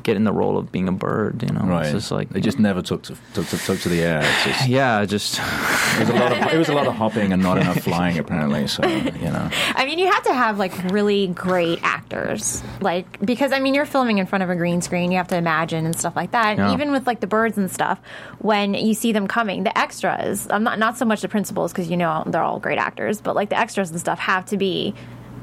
[0.07, 1.83] get in the role of being a bird you know right.
[1.83, 4.21] it's just like they just never took to took, took, took to the air.
[4.23, 7.33] It's just, yeah just it was a lot of it was a lot of hopping
[7.33, 8.67] and not enough flying apparently.
[8.67, 9.49] So you know.
[9.75, 13.85] I mean, you have to have like really great actors, like because I mean, you're
[13.85, 15.11] filming in front of a green screen.
[15.11, 16.51] You have to imagine and stuff like that.
[16.51, 16.73] And Yeah.
[16.73, 17.99] even with like the birds and stuff,
[18.39, 20.47] when you see them coming, the extras.
[20.49, 23.35] I'm not not so much the principals because you know they're all great actors, but
[23.35, 24.93] like the extras and stuff have to be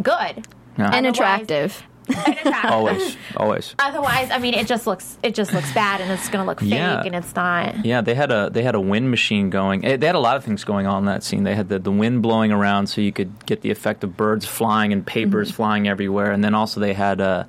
[0.03, 0.47] good
[0.79, 0.87] Yeah.
[0.95, 1.83] and Otherwise- attractive.
[2.09, 2.71] And attractive.
[2.71, 6.43] always always Otherwise, I mean, it just looks it just looks bad, and it's going
[6.45, 7.03] to look fake, Yeah.
[7.03, 7.85] and it's not.
[7.85, 9.85] Yeah, they had a they had a wind machine going.
[9.85, 11.45] Eh, They had a lot of things going on in that scene.
[11.45, 14.45] They had the, the wind blowing around, so you could get the effect of birds
[14.47, 16.31] flying and papers flying everywhere.
[16.33, 17.45] And then also they had uh,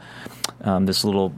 [0.61, 1.33] um, this little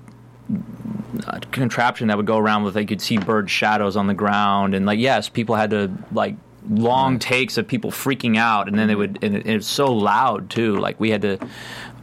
[1.25, 2.73] uh, contraption that would go around with.
[2.73, 6.36] They could see bird shadows on the ground, and like yes, people had to like
[6.69, 9.19] long takes of people freaking out, and then they would.
[9.21, 10.75] And it, it was so loud too.
[10.77, 11.38] Like we had to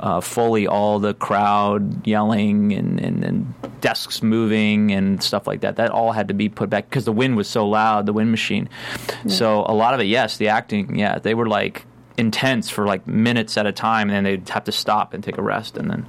[0.00, 5.76] uh, foley all the crowd yelling and, and, and desks moving and stuff like that.
[5.76, 8.30] That all had to be put back because the wind was so loud, the wind
[8.30, 8.68] machine.
[9.28, 13.06] So a lot of it, yes, the acting, yeah, they were like intense for like
[13.06, 15.90] minutes at a time, and then they'd have to stop and take a rest and
[15.90, 16.06] then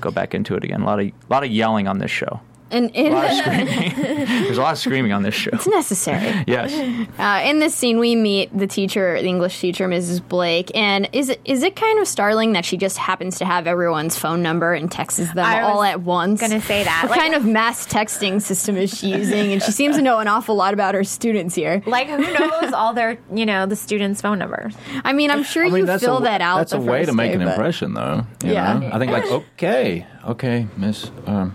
[0.00, 0.82] go back into it again.
[0.82, 2.40] A lot of a lot of yelling on this show.
[2.68, 3.94] And A lot of screaming.
[4.26, 5.50] There's a lot of screaming on this show.
[5.52, 6.32] it's necessary.
[6.48, 6.72] Yes.
[7.18, 10.26] Uh, in this scene, we meet the teacher, the English teacher, Mrs.
[10.26, 13.66] Blake, and is it, is it kind of startling that she just happens to have
[13.66, 16.42] everyone's phone number and texts them I all was at once?
[16.42, 17.02] I'm gonna say that.
[17.04, 19.52] What Like- kind of mass texting system is she using?
[19.52, 21.82] And she seems to know an awful lot about her students here.
[21.86, 24.74] Like who knows all their you know the students' phone numbers?
[25.04, 26.58] I mean, I'm sure I mean, you that's fill a, that out.
[26.58, 28.26] That's the a way to make day, an but- impression, though.
[28.44, 28.78] you Yeah.
[28.78, 28.90] know?
[28.92, 31.10] I think like okay, okay, Miss.
[31.26, 31.54] Um,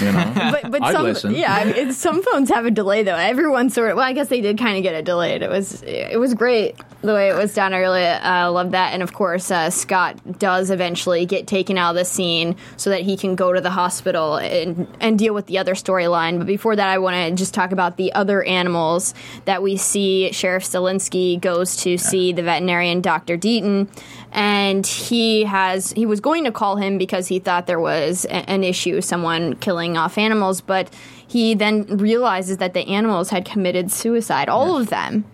[0.00, 1.34] you know, But, but I'd some, listen.
[1.34, 3.16] yeah, I mean, some phones have a delay though.
[3.16, 5.42] Everyone sort of, well, I guess they did kind of get it delayed.
[5.42, 7.74] It was, it was great the way it was done.
[7.74, 8.94] I really uh, love that.
[8.94, 13.02] And of course, uh, Scott does eventually get taken out of the scene so that
[13.02, 16.38] he can go to the hospital and, and deal with the other storyline.
[16.38, 20.32] But before that, I want to just talk about the other animals that we see.
[20.32, 23.36] Sheriff Stilinski goes to see the veterinarian, Dr.
[23.36, 23.88] Deaton,
[24.34, 28.50] and he has he was going to call him because he thought there was a-
[28.50, 30.92] an issue, someone killing off animals, but
[31.26, 35.24] he then realizes that the animals had committed suicide, all of them.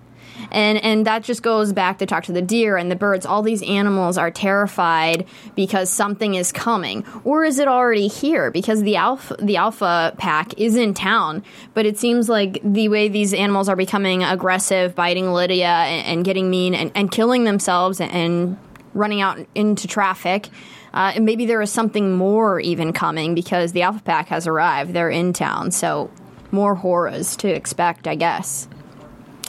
[0.53, 3.25] And and that just goes back to talk to the deer and the birds.
[3.25, 8.51] All these animals are terrified because something is coming, or is it already here?
[8.51, 13.09] Because the alpha the alpha pack is in town, but it seems like the way
[13.09, 18.01] these animals are becoming aggressive, biting Lydia and, and getting mean and, and killing themselves
[18.01, 18.59] and, and
[18.95, 20.49] running out into traffic.
[20.93, 24.93] Uh, and maybe there is something more even coming because the alpha pack has arrived.
[24.93, 26.11] They're in town, so
[26.51, 28.69] more horrors to expect, I guess.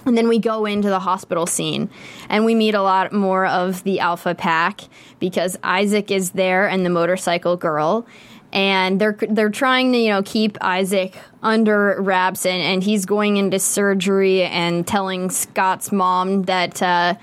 [0.06, 1.90] And then we go into the hospital scene
[2.28, 4.82] and we meet a lot more of the Alpha Pack
[5.20, 8.08] because Isaac is there and the motorcycle girl.
[8.52, 13.38] And they're they're trying to you know keep Isaac under wraps and, and he's going
[13.38, 17.14] into surgery and telling Scott's mom that uh,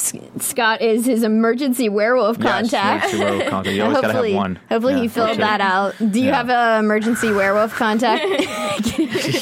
[0.00, 3.12] S- Scott is his emergency werewolf Yes, contact.
[3.12, 3.76] emergency werewolf contact.
[3.76, 4.58] You always gotta have hopefully, one.
[4.70, 5.40] hopefully Yeah, he filled okay.
[5.40, 5.94] that out.
[5.98, 6.36] Do you Yeah.
[6.36, 8.24] have an emergency werewolf contact?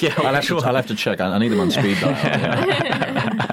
[0.02, 1.20] yeah, I'll have, to, I'll have to check.
[1.20, 2.14] I, I need them on speed dial.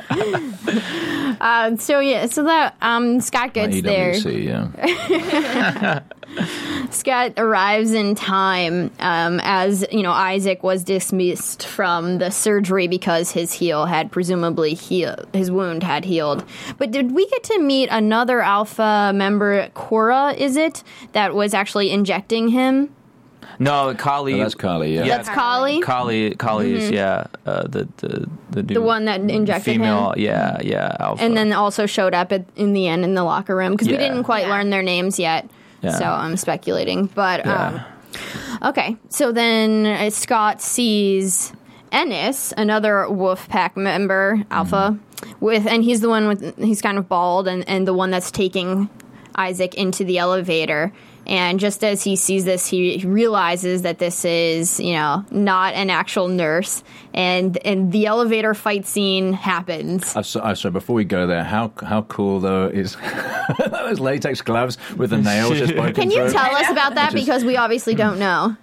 [1.39, 4.15] Uh, so yeah, so that um, Scott gets there.
[4.15, 6.01] Yeah.
[6.89, 13.31] Scott arrives in time um, as you know Isaac was dismissed from the surgery because
[13.31, 16.43] his heel had presumably healed, his wound had healed.
[16.77, 20.33] But did we get to meet another Alpha member, Cora?
[20.33, 22.93] Is it that was actually injecting him?
[23.59, 24.33] No, Kali.
[24.35, 24.95] Oh, that's Carly.
[24.95, 25.05] Yeah.
[25.05, 25.17] Yeah.
[25.17, 25.79] That's Kali.
[25.81, 26.35] Kali.
[26.35, 27.27] Kali is yeah.
[27.45, 30.11] Uh, the the the new The one that injected female.
[30.11, 30.19] him.
[30.21, 30.95] Yeah, yeah.
[30.99, 31.23] Alpha.
[31.23, 33.97] and then also showed up at, in the end in the locker room because we
[33.97, 34.53] didn't quite Yeah.
[34.53, 35.49] learn their names yet.
[35.81, 35.91] Yeah.
[35.91, 37.81] So I'm speculating, but um,
[38.63, 38.97] okay.
[39.09, 41.53] So then uh, Scott sees
[41.91, 44.97] Ennis, another Wolf Pack member, Alpha,
[45.39, 48.31] with, and he's the one with he's kind of bald and and the one that's
[48.31, 48.89] taking
[49.35, 50.91] Isaac into the elevator.
[51.25, 55.89] And just as he sees this, he realizes that this is, you know, not an
[55.89, 56.83] actual nurse,
[57.13, 60.15] and and the elevator fight scene happens.
[60.15, 62.95] Uh, so, uh, so before we go there, how how cool though is
[63.71, 66.31] those latex gloves with the nails just poking Can you through?
[66.31, 67.13] tell us about that?
[67.13, 68.55] Because we obviously don't know.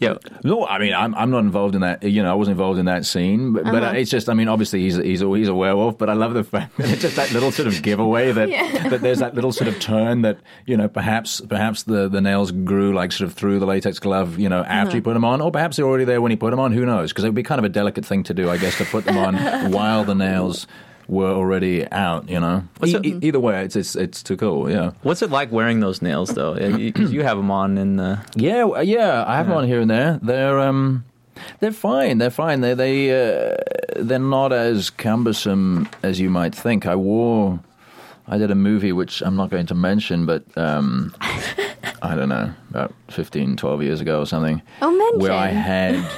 [0.00, 0.16] Yeah.
[0.42, 2.02] No, I mean I'm I'm not involved in that.
[2.02, 4.48] You know, I wasn't involved in that scene, but, but uh, it's just I mean
[4.48, 7.16] obviously he's he's a, he's a werewolf, but I love the fact that it's just
[7.16, 8.48] that little sort of giveaway that
[8.90, 12.50] that there's that little sort of turn that you know perhaps perhaps the the nails
[12.50, 15.42] grew like sort of through the latex glove you know after you put them on,
[15.42, 16.72] or perhaps they're already there when you put them on.
[16.72, 17.12] Who knows?
[17.12, 19.04] Because it would be kind of a delicate thing to do, I guess, to put
[19.04, 19.36] them on
[19.72, 20.66] while the nails
[21.10, 22.28] were already out.
[22.30, 24.70] You know, E- it- e- either way, it's it's it's too cool.
[24.70, 24.92] Yeah.
[25.02, 26.54] What's it like wearing those nails though?
[26.54, 28.20] Because you have them on in the.
[28.36, 30.18] Yeah, yeah, I have them on here and there.
[30.22, 31.04] They're um,
[31.58, 32.18] they're fine.
[32.18, 32.60] They're fine.
[32.60, 33.56] They they uh,
[33.96, 36.86] they're not as cumbersome as you might think.
[36.86, 37.58] I wore.
[38.28, 41.12] I did a movie which I'm not going to mention, but um,
[42.02, 44.62] I don't know, about 15, 12 years ago or something.
[44.80, 45.20] Oh, mention.
[45.20, 46.10] Where I had,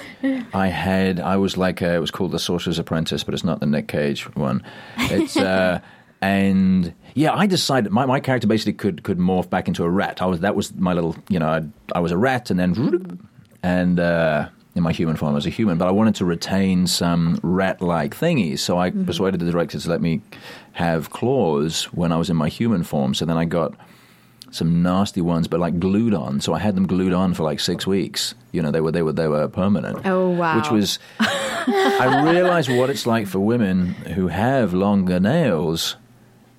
[0.54, 3.60] I had, I was like, a, it was called The Sorcerer's Apprentice, but it's not
[3.60, 4.62] the Nick Cage one.
[4.96, 5.80] It's, uh,
[6.22, 10.22] and yeah, I decided my, my character basically could could morph back into a rat.
[10.22, 11.62] I was that was my little, you know, I,
[11.94, 13.28] I was a rat, and then
[13.62, 16.86] and uh, in my human form, I was a human, but I wanted to retain
[16.86, 18.60] some rat-like thingies.
[18.60, 20.22] So I persuaded the director to let me
[20.72, 23.14] have claws when I was in my human form.
[23.14, 23.74] So then I got
[24.52, 26.40] some nasty ones, but like glued on.
[26.40, 28.34] So I had them glued on for like six weeks.
[28.52, 30.06] You know, they were they were they were permanent.
[30.06, 30.56] Oh, wow.
[30.58, 35.96] Which was, I realized what it's like for women who have longer nails.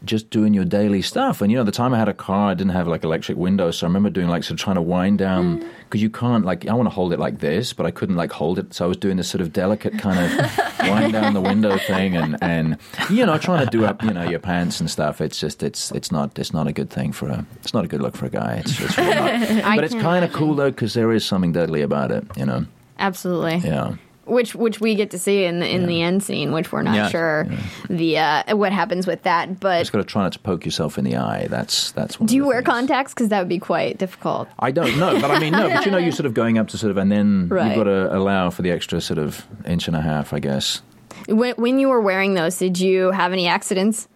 [0.06, 2.54] Just doing your daily stuff, and you know, the time I had a car, I
[2.56, 5.20] didn't have like electric windows, so I remember doing like sort of trying to wind
[5.20, 8.18] down because you can't like I want to hold it like this, but I couldn't
[8.18, 11.34] like hold it, so I was doing this sort of delicate kind of wind down
[11.34, 12.78] the window thing, and and
[13.10, 15.22] you know, trying to do up you know your pants and stuff.
[15.22, 17.88] It's just it's it's not it's not a good thing for a it's not a
[17.88, 18.56] good look for a guy.
[18.66, 19.63] It's, it's really not.
[19.76, 22.26] But it's kind of cool though because there is something deadly about it.
[22.36, 22.66] You know,
[23.00, 23.58] Absolutely.
[23.68, 23.96] yeah.
[24.25, 26.95] Which which we get to see in the in the end scene, which we're not
[26.95, 27.09] Yeah.
[27.09, 27.47] sure
[27.89, 29.59] the uh, what happens with that.
[29.59, 31.47] But you just got to try not to poke yourself in the eye.
[31.49, 32.15] That's that's.
[32.15, 32.67] Do you wear things.
[32.67, 33.13] contacts?
[33.13, 34.47] Because that would be quite difficult.
[34.59, 36.69] I don't know, but I mean, no, but you know, you're sort of going up
[36.69, 37.67] to sort of, and then Right.
[37.67, 40.81] you've got to allow for the extra sort of inch and a half, I guess.
[41.27, 44.07] When, when you were wearing those, did you have any accidents?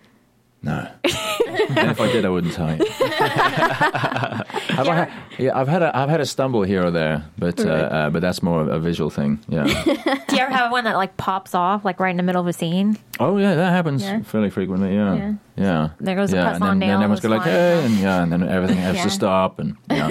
[0.63, 0.89] No.
[1.03, 2.83] and if I did, I wouldn't tell you.
[2.97, 7.59] have I had, yeah, I've had a, I've had a stumble here or there, but
[7.63, 9.39] uh, uh, but that's more a visual thing.
[9.47, 9.65] Yeah.
[9.83, 12.47] Do you ever have one that like pops off like right in the middle of
[12.47, 12.97] a scene?
[13.19, 14.21] oh yeah, that happens Yeah.
[14.23, 14.93] fairly frequently.
[14.93, 15.15] Yeah.
[15.15, 15.33] Yeah.
[15.55, 15.89] Yeah.
[15.99, 16.49] There goes the yeah.
[16.49, 18.43] press-on and then, nail then everyone's was go like, flying hey, and yeah, and then
[18.49, 19.03] everything has Yeah.
[19.03, 20.09] to stop, and yeah,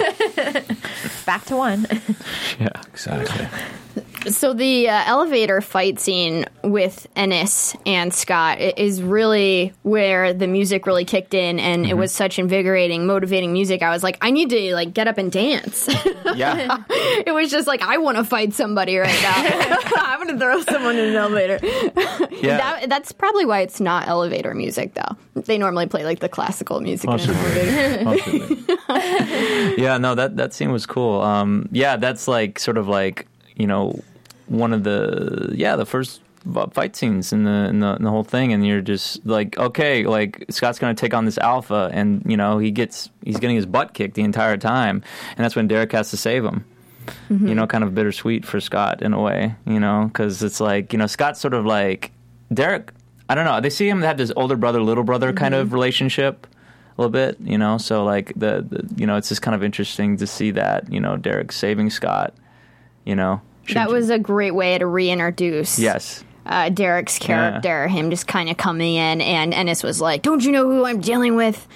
[1.25, 1.87] Back to one.
[2.59, 2.69] Yeah.
[2.87, 3.47] exactly.
[4.29, 10.85] So the uh, elevator fight scene with Ennis and Scott is really where the music
[10.85, 13.81] really kicked in, and it was such invigorating, motivating music.
[13.81, 15.87] I was like, I need to like get up and dance.
[16.35, 16.83] Yeah.
[16.89, 19.33] it was just like I want to fight somebody right now.
[19.95, 21.57] I'm going to throw someone in an elevator.
[22.31, 22.57] Yeah.
[22.57, 25.15] That, that's probably why it's not elevator music, though.
[25.41, 28.03] They normally play like the classical music in an elevator.
[28.03, 28.75] Possibly.
[28.87, 29.81] Possibly.
[29.81, 31.21] yeah, no, that that scene was cool.
[31.21, 33.27] Um, yeah, that's like sort of like
[33.57, 34.01] you know
[34.47, 36.21] one of the yeah the first
[36.71, 40.05] fight scenes in the, in the in the whole thing, and you're just like okay,
[40.05, 43.65] like Scott's gonna take on this alpha, and you know he gets he's getting his
[43.65, 45.03] butt kicked the entire time,
[45.35, 46.65] and that's when Derek has to save him.
[47.29, 47.53] You mm-hmm.
[47.53, 50.99] know, kind of bittersweet for Scott in a way, you know, because it's like you
[50.99, 52.11] know Scott's sort of like
[52.53, 52.91] Derek.
[53.29, 53.59] I don't know.
[53.59, 55.75] They see him have this older brother, little brother kind of mm-hmm.
[55.75, 56.47] relationship
[56.97, 57.77] a little bit, you know.
[57.77, 60.99] So like the, the you know, it's just kind of interesting to see that you
[60.99, 62.33] know Derek saving Scott,
[63.05, 63.41] you know.
[63.73, 68.57] That was a great way to reintroduce yes, uh, Derek's character, him just kind of
[68.57, 71.67] coming in, and Ennis was like, "Don't you know who I'm dealing with?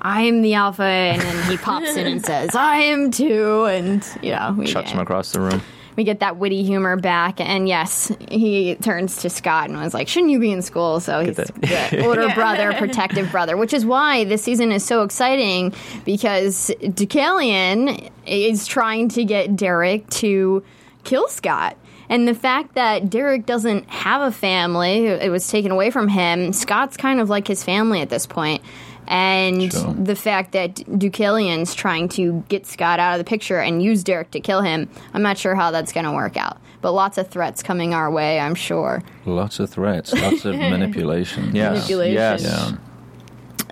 [0.00, 4.06] I am the Alpha," and then he pops in and says, "I am too," and
[4.22, 5.60] you know, we, chucks him across the room.
[5.96, 10.06] we get that witty humor back, and yes, he turns to Scott and was like,
[10.06, 14.24] "Shouldn't you be in school?" So he's the older brother, protective brother, which is why
[14.24, 20.62] this season is so exciting because Deucalion is trying to get Derek to
[21.04, 21.76] kill Scott.
[22.08, 26.52] And the fact that Derek doesn't have a family, it was taken away from him.
[26.52, 28.62] Scott's kind of like his family at this point.
[29.06, 29.92] And Sure.
[29.94, 34.30] the fact that Deucalion's trying to get Scott out of the picture and use Derek
[34.32, 36.58] to kill him, I'm not sure how that's going to work out.
[36.80, 39.02] But lots of threats coming our way, I'm sure.
[39.26, 41.54] Lots of threats, lots of manipulation.
[41.54, 41.74] Yes.
[41.74, 42.14] Manipulation.
[42.14, 42.42] Yes.
[42.44, 42.76] Yeah.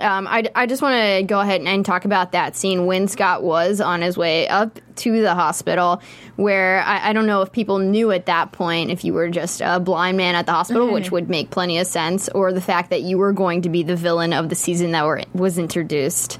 [0.01, 3.43] Um, I, I just want to go ahead and talk about that scene when Scott
[3.43, 6.01] was on his way up to the hospital,
[6.37, 9.61] where I, I don't know if people knew at that point if you were just
[9.61, 12.91] a blind man at the hospital, which would make plenty of sense, or the fact
[12.91, 16.39] that you were going to be the villain of the season that were, was introduced.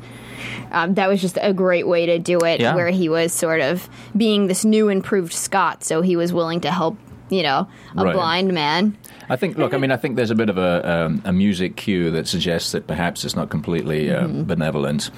[0.71, 2.75] Um, that was just a great way to do it, Yeah.
[2.75, 6.71] where he was sort of being this new, improved Scott, so he was willing to
[6.71, 6.97] help,
[7.31, 8.15] you know, a Right.
[8.15, 8.97] blind man.
[9.29, 9.57] I think.
[9.59, 12.27] Look, I mean, I think there's a bit of a um, a music cue that
[12.29, 15.11] suggests that perhaps it's not completely uh, benevolent.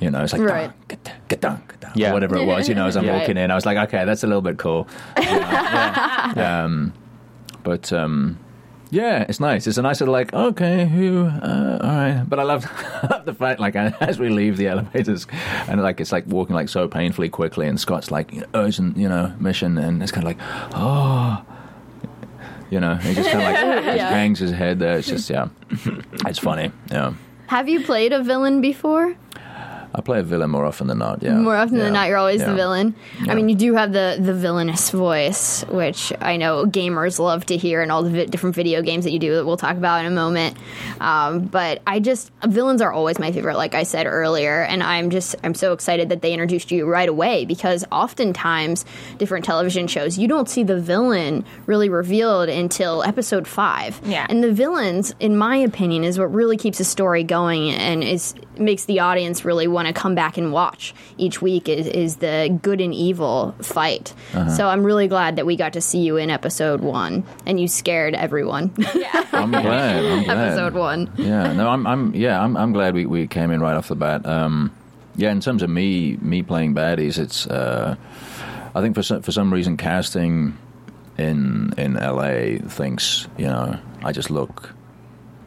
[0.00, 0.50] You know, it's like Mm-hmm.
[0.50, 0.88] Right.
[1.04, 2.12] "Dun, get down, get down, Yeah.
[2.14, 2.68] whatever it was.
[2.68, 3.18] You know, as I'm Right.
[3.20, 4.88] walking in, I was like, okay, that's a little bit cool.
[5.18, 6.34] You know?
[6.64, 6.92] um,
[7.62, 8.38] but um,
[8.90, 9.66] yeah, it's nice.
[9.66, 12.24] It's a nice little like, okay, who, uh, all right.
[12.26, 12.64] But I love,
[13.02, 15.26] I love the fact, like, as we leave the elevators,
[15.68, 18.96] and like it's like walking like so painfully quickly, and Scott's like you know, urgent,
[18.96, 20.38] you know, mission, and it's kind of like,
[20.74, 21.44] oh.
[22.70, 24.10] You know, he just kind of like just Yeah.
[24.10, 24.98] hangs his head there.
[24.98, 25.48] It's just, yeah,
[26.26, 26.70] it's funny.
[26.90, 27.14] Yeah,
[27.48, 29.16] Have you played a villain before?
[29.94, 31.22] I play a villain more often than not.
[31.22, 31.84] Yeah, More often Yeah.
[31.84, 32.94] than not, you're always the villain.
[33.24, 33.32] Yeah.
[33.32, 37.56] I mean, you do have the the villainous voice, which I know gamers love to
[37.56, 40.00] hear, and all the vi- different video games that you do that we'll talk about
[40.04, 40.56] in a moment.
[41.00, 45.10] Um, but I just villains are always my favorite, like I said earlier, and I'm
[45.10, 48.84] just I'm so excited that they introduced you right away because oftentimes
[49.18, 54.00] different television shows you don't see the villain really revealed until episode five.
[54.04, 54.26] Yeah.
[54.28, 58.34] and the villains, in my opinion, is what really keeps a story going and is
[58.58, 61.68] makes the audience really want to come back and watch each week.
[61.68, 64.14] Is, is the good and evil fight?
[64.56, 67.68] So I'm really glad that we got to see you in episode one, and you
[67.68, 68.72] scared everyone.
[69.32, 70.04] I'm glad.
[70.04, 70.38] I'm glad.
[70.38, 71.10] episode one.
[71.16, 73.96] yeah, no, I'm, I'm, yeah, I'm, I'm glad we, we came in right off the
[73.96, 74.26] bat.
[74.26, 74.74] Um,
[75.16, 77.96] yeah, in terms of me, me playing baddies, it's, uh,
[78.74, 80.56] I think for some, for some reason, casting
[81.18, 84.72] in in LA thinks, you know, I just look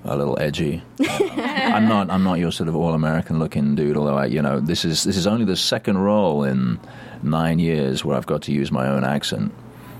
[0.06, 0.82] a little edgy.
[1.00, 3.98] I'm not, I'm not your sort of all American looking dude.
[3.98, 6.80] Although, I, you know, this is this is only the second role in
[7.22, 9.54] nine years where I've got to use my own accent.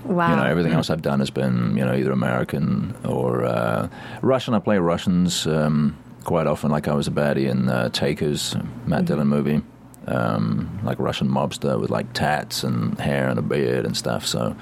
[0.04, 0.30] Wow.
[0.30, 3.88] You know, everything else I've done has been, you know, either American or uh,
[4.20, 4.52] Russian.
[4.52, 8.54] I play Russians um, quite often, like I was a baddie in uh, Takers,
[8.86, 9.62] Matt Dillon movie.
[10.06, 14.26] Um, like Russian mobster with like tats and hair and a beard and stuff.
[14.26, 14.54] So,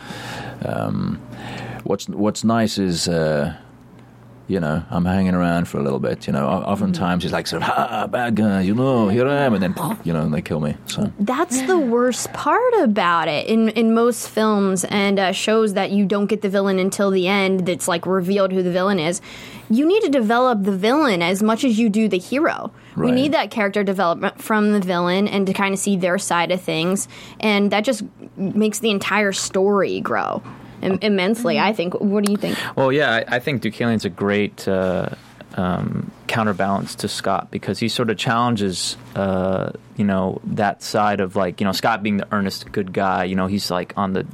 [0.65, 1.17] um,
[1.83, 3.57] what's what's nice is, uh,
[4.49, 6.27] you know, I'm hanging around for a little bit.
[6.27, 9.55] You know, oftentimes it's like sort of, ha, bad guy, you know, here I am,
[9.55, 9.75] and then,
[10.05, 10.77] you know, and they kill me.
[10.87, 15.91] So, That's the worst part about it in in most films and uh, shows that
[15.91, 17.67] you don't get the villain until the end.
[17.67, 19.21] That's like revealed who the villain is.
[19.71, 22.73] You need to develop the villain as much as you do the hero.
[22.95, 26.51] We need that character development from the villain and to kind of see their side
[26.51, 27.09] of things,
[27.41, 28.03] and that just
[28.37, 30.43] makes the entire story grow
[30.83, 31.59] im- immensely.
[31.59, 31.95] I think.
[32.01, 32.59] What do you think?
[32.77, 35.11] Well, yeah, I, I think Deucalion's a great uh,
[35.55, 41.37] um, counterbalance to Scott because he sort of challenges, uh, you know, that side of
[41.37, 43.25] like, you know, Scott being the earnest good guy.
[43.25, 44.27] You know, he's like on the.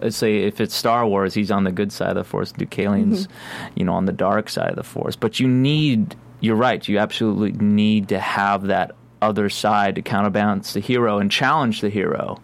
[0.00, 2.52] Let's say if it's Star Wars, he's on the good side of the Force.
[2.52, 3.28] Deucalion's,
[3.76, 5.14] you know, on the dark side of the Force.
[5.14, 6.16] But you need.
[6.40, 6.86] You're right.
[6.88, 11.88] You absolutely need to have that other side to counterbalance the hero and challenge the
[11.88, 12.40] hero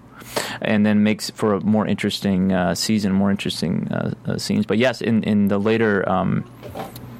[0.60, 4.66] and then makes for a more interesting uh, season, more interesting uh, uh, scenes.
[4.66, 6.44] But yes, in in the later um,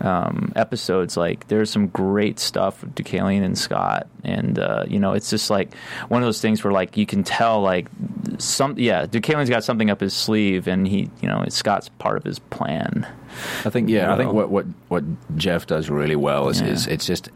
[0.01, 5.13] um, episodes, like there's some great stuff with Deucalion and Scott, and uh, you know,
[5.15, 5.75] it's just like
[6.09, 7.89] one of those things where like you can tell like
[8.39, 12.25] some yeah, Deucalion's got something up his sleeve, and he you know Scott's part of
[12.25, 13.07] his plan.
[13.65, 15.05] I think yeah, I think what what what
[15.37, 16.69] Jeff does really well is, Yeah.
[16.69, 17.29] is it's just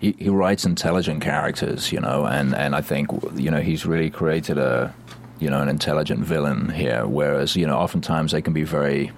[0.00, 4.10] he, he writes intelligent characters, you know, and and I think you know he's really
[4.10, 4.94] created a
[5.38, 9.12] you know an intelligent villain here, whereas you know oftentimes they can be very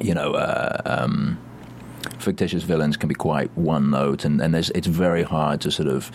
[0.00, 0.32] you know.
[0.32, 1.38] Uh, um,
[2.18, 6.10] Fictitious villains can be quite one note, and, and it's very hard to sort of,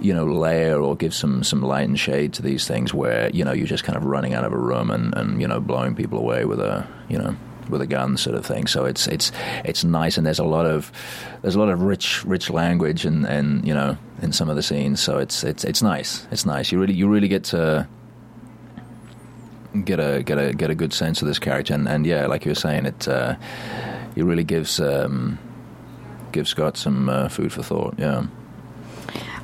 [0.00, 3.44] you know, layer or give some, some light and shade to these things where you
[3.44, 5.94] know you're just kind of running out of a room and, and you know blowing
[5.94, 7.36] people away with a you know
[7.70, 8.66] with a gun sort of thing.
[8.66, 9.32] So it's it's
[9.64, 10.92] it's nice, and there's a lot of
[11.42, 14.62] there's a lot of rich rich language and, and you know in some of the
[14.62, 15.00] scenes.
[15.00, 16.26] So it's it's it's nice.
[16.30, 16.72] It's nice.
[16.72, 17.88] You really you really get to
[19.84, 22.44] get a get a get a good sense of this character, and, and yeah, like
[22.44, 23.36] you were saying, it uh,
[24.16, 25.38] it really gives um,
[26.32, 27.94] gives Scott some uh, food for thought.
[27.98, 28.26] Yeah.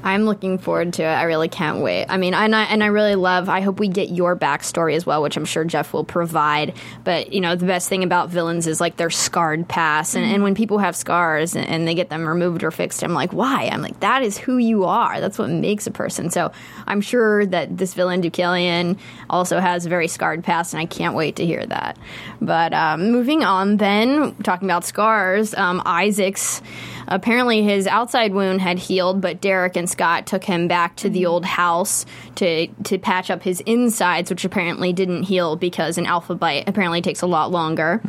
[0.02, 1.06] I'm looking forward to it.
[1.06, 2.06] I really can't wait.
[2.08, 3.48] I mean, and I and I really love.
[3.48, 6.74] I hope we get your backstory as well, which I'm sure Jeff will provide.
[7.04, 10.42] But you know, the best thing about villains is like their scarred past, and, and
[10.42, 13.68] when people have scars and, and they get them removed or fixed, I'm like, why?
[13.72, 15.20] I'm like, that is who you are.
[15.20, 16.30] That's what makes a person.
[16.30, 16.52] So
[16.86, 21.14] I'm sure that this villain Deucalion also has a very scarred past, and I can't
[21.14, 21.98] wait to hear that.
[22.40, 26.62] But um, moving on, then talking about scars, um, Isaac's
[27.08, 31.26] apparently his outside wound had healed, but Derek and Scott took him back to the
[31.26, 32.06] old house
[32.36, 37.00] to to patch up his insides, which apparently didn't heal because an alpha bite apparently
[37.02, 38.00] takes a lot longer.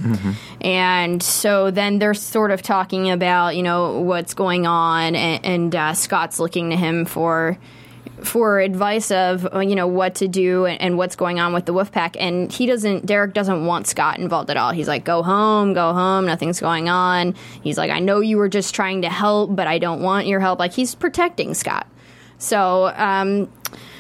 [0.62, 5.76] And so then they're sort of talking about you know what's going on, and, and
[5.76, 7.58] uh, Scott's looking to him for
[8.24, 11.66] for advice of uh, you know what to do and, and what's going on with
[11.66, 12.16] the wolf pack.
[12.20, 14.72] And he doesn't derek doesn't want scott involved at all.
[14.72, 17.36] He's like go home go home nothing's going on.
[17.62, 20.40] He's like i know you were just trying to help but i don't want your
[20.40, 20.60] help.
[20.60, 21.88] Like he's protecting scott.
[22.38, 23.50] So um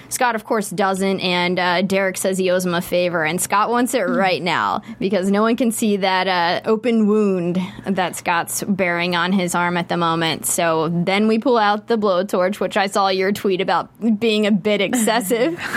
[0.09, 3.69] Scott, of course, doesn't, and uh, Derek says he owes him a favor, and Scott
[3.69, 8.63] wants it right now because no one can see that uh, open wound that Scott's
[8.63, 10.45] bearing on his arm at the moment.
[10.45, 13.89] So then we pull out the blowtorch, which I saw your tweet about
[14.19, 15.59] being a bit excessive.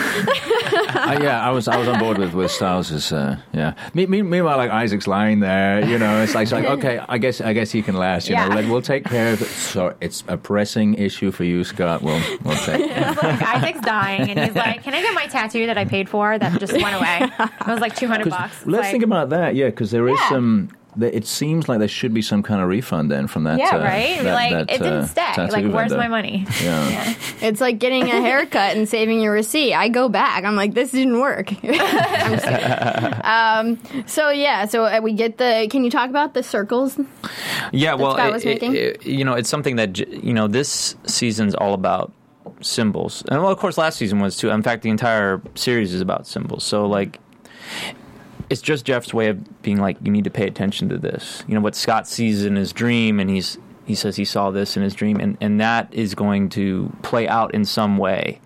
[0.92, 3.12] Uh, yeah, I was I was on board with with Stiles's.
[3.12, 3.74] Uh, yeah.
[3.94, 7.18] Me, me, meanwhile, like Isaac's lying there, you know, it's like, it's like okay, I
[7.18, 8.28] guess I guess he can last.
[8.28, 8.48] You Yeah.
[8.48, 9.46] know, like, we'll take care of it.
[9.48, 12.02] So it's a pressing issue for you, Scott.
[12.02, 12.88] We'll we'll take.
[12.96, 16.38] like Isaac's dying, and he's like, "Can I get my tattoo that I paid for
[16.38, 17.30] that just went away?
[17.60, 20.18] It was like two hundred bucks." Let's like, think about that, yeah, because there is
[20.18, 20.28] Yeah.
[20.28, 20.70] some.
[21.00, 23.60] It seems like there should be some kind of refund then from that.
[23.60, 24.20] Yeah, uh, right.
[24.24, 25.22] that- like that, it didn't uh, stay.
[25.34, 25.96] tattoo Like, where's vendor.
[25.98, 26.44] my money?
[26.62, 27.14] Yeah.
[27.40, 29.72] It's like getting a haircut and saving your receipt.
[29.72, 30.42] I go back.
[30.44, 31.52] I'm like, this didn't work.
[31.64, 35.68] I'm um, so yeah, so uh, we get the.
[35.70, 36.98] Can you talk about the circles?
[37.72, 38.74] Yeah, well, Scott it- was it- making?
[38.74, 42.12] it- you know, it's something that you know this season's all about
[42.60, 44.50] symbols, and well, of course, last season was too.
[44.50, 46.64] In fact, the entire series is about symbols.
[46.64, 47.18] So, like,
[48.48, 51.44] it's just Jeff's way of being like, you need to pay attention to this.
[51.46, 54.76] You know, what Scott sees in his dream, and he's he says he saw this
[54.76, 58.40] in his dream, and and that is going to play out in some way.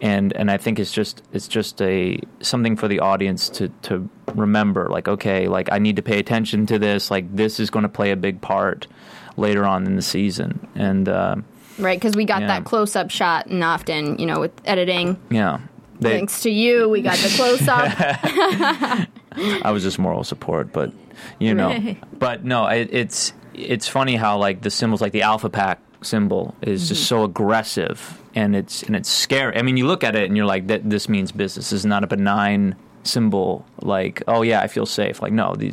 [0.00, 4.08] And and I think it's just it's just a something for the audience to to
[4.34, 7.82] remember like okay like I need to pay attention to this like this is going
[7.82, 8.86] to play a big part
[9.36, 11.36] later on in the season and uh,
[11.78, 12.48] Right, because we got Yeah.
[12.48, 15.58] that close up shot, and often, you know, with editing, yeah
[16.02, 17.92] they, thanks to you, we got the close up.
[19.64, 20.92] I was just moral support, but
[21.38, 25.48] you know, but no, it, it's it's funny how like the symbols, like the alpha
[25.48, 27.08] pack symbol, is just mm-hmm.
[27.08, 29.56] so aggressive and it's and it's scary.
[29.56, 31.70] I mean, you look at it and you're like, that this means business.
[31.70, 33.64] This is not a benign symbol.
[33.80, 35.22] Like, oh yeah, I feel safe.
[35.22, 35.72] Like, no, the,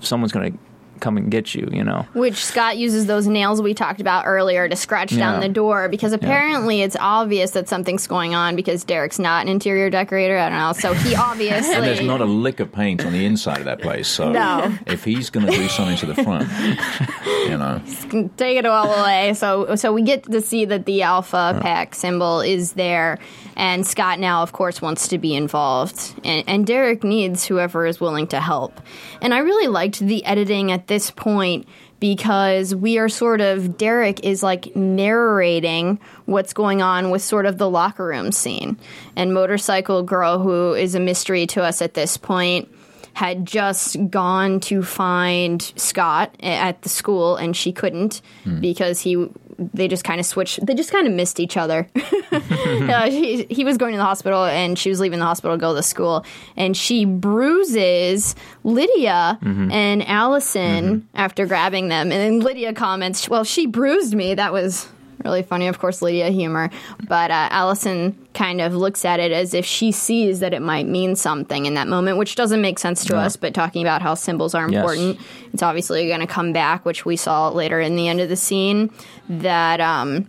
[0.00, 0.52] someone's gonna
[1.00, 1.68] come and get you.
[1.72, 2.06] You know.
[2.14, 6.12] Which Scott uses those nails we talked about earlier to scratch down the door because
[6.12, 10.38] apparently it's obvious that something's going on because Derek's not an interior decorator.
[10.38, 10.72] I don't know.
[10.72, 11.74] So he obviously.
[11.74, 14.08] And there's not a lick of paint on the inside of that place.
[14.08, 14.72] So No.
[14.86, 16.48] if he's going to do something to the front,
[17.48, 17.80] you know,
[18.36, 19.34] take it all away.
[19.34, 23.18] So so we get to see that the alpha pack symbol is there,
[23.56, 28.00] and Scott now, of course, wants to be involved, and, and Derek needs whoever is
[28.00, 28.80] willing to help.
[29.20, 31.66] And I really liked the editing at this point
[32.00, 37.56] because we are sort of Derek is like narrating what's going on with sort of
[37.56, 38.76] the locker room scene,
[39.16, 42.68] and motorcycle girl who is a mystery to us at this point
[43.14, 48.60] had just gone to find Scott at the school and she couldn't hmm.
[48.60, 49.28] because he
[49.58, 51.88] they just kind of switched they just kind of missed each other.
[52.74, 55.60] Uh, he, he was going to the hospital and she was leaving the hospital to
[55.60, 56.24] go to school.
[56.56, 58.34] And she bruises
[58.64, 62.10] lydia and allison after grabbing them.
[62.10, 64.34] And then lydia comments well she bruised me.
[64.34, 64.88] That was
[65.24, 66.70] really funny of course lydia humor
[67.08, 70.86] but uh, allison kind of looks at it as if she sees that it might
[70.86, 74.14] mean something in that moment which doesn't make sense to us but talking about how
[74.14, 74.78] symbols are Yes.
[74.80, 75.18] important
[75.52, 78.36] it's obviously going to come back which we saw later in the end of the
[78.36, 78.90] scene
[79.28, 80.26] that um,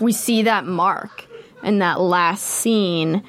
[0.00, 1.26] we see that mark
[1.62, 3.22] in that last scene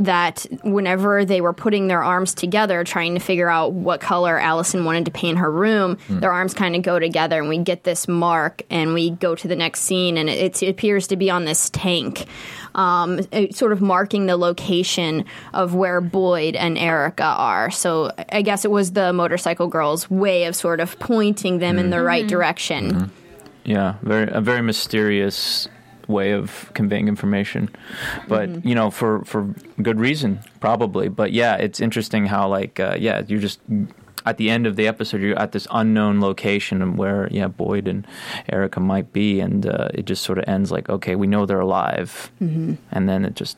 [0.00, 4.84] that whenever they were putting their arms together trying to figure out what color Allison
[4.84, 6.20] wanted to paint her room, hmm.
[6.20, 9.48] their arms kind of go together and we get this mark and we go to
[9.48, 12.26] the next scene and it, it appears to be on this tank.
[12.74, 13.20] Um,
[13.52, 17.70] sort of marking the location of where Boyd and Erica are.
[17.70, 21.90] So I guess it was the motorcycle girl's way of sort of pointing them in
[21.90, 22.04] the hmm.
[22.04, 22.90] right direction.
[22.90, 23.04] Mm-hmm.
[23.64, 25.68] Yeah, very a very mysterious
[26.08, 27.68] way of conveying information,
[28.28, 31.08] but you know for for good reason probably.
[31.08, 33.60] But yeah, it's interesting how like uh, yeah you're just
[34.26, 38.06] at the end of the episode, you're at this unknown location where yeah Boyd and
[38.48, 41.60] Erica might be, and uh, it just sort of ends like okay, we know they're
[41.60, 42.74] alive, mm-hmm.
[42.90, 43.56] and then it just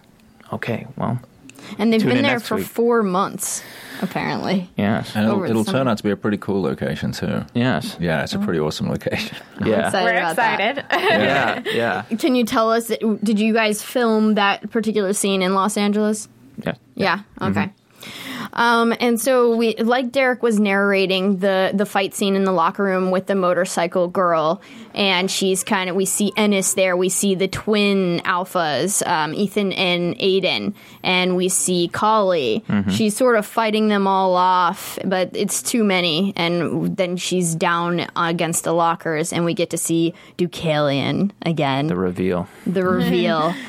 [0.53, 1.20] okay, well,
[1.79, 2.67] And they've Tune been there for week.
[2.67, 3.62] four months,
[4.03, 4.69] apparently.
[4.77, 7.45] yes, And it'll, it'll turn out to be a pretty cool location too.
[7.55, 9.37] yes, Yeah, it's a pretty awesome location.
[9.64, 10.61] yeah, excited We're about that.
[10.61, 10.85] excited.
[10.93, 11.62] yeah,
[12.11, 12.89] yeah, Can you tell us,
[13.23, 16.29] did you guys film that particular scene in Los Angeles?
[16.64, 16.75] yeah.
[16.95, 17.19] Yeah.
[17.41, 17.59] Mm-hmm.
[17.59, 17.71] Okay.
[18.52, 22.82] Um, and so we, like Derek was narrating the the fight scene in the locker
[22.84, 24.62] room with the motorcycle girl,
[24.94, 29.72] and she's kind of we see Ennis there, we see the twin alphas, um, Ethan
[29.72, 32.64] and Aiden, and we see Kali.
[32.90, 38.07] She's sort of fighting them all off, but it's too many, and then she's down
[38.16, 42.48] against the lockers, and we get to see Deucalion again The reveal.
[42.66, 43.54] the reveal.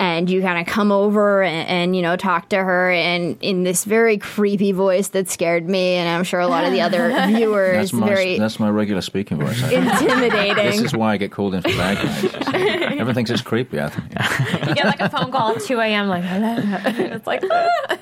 [0.00, 3.64] And you kind of come over and, and, you know, talk to her and in
[3.64, 5.96] this very creepy voice that scared me.
[5.96, 9.02] And I'm sure a lot of the other viewers, That's my very that's my regular
[9.02, 9.62] speaking voice.
[9.62, 10.56] I intimidating.
[10.56, 12.44] This is why I get called in for bad guys.
[12.54, 13.78] Everyone thinks it's creepy.
[13.78, 14.68] I think.
[14.68, 16.08] You get like a phone call at 2 a.m.
[16.08, 17.98] like, it's like, ah.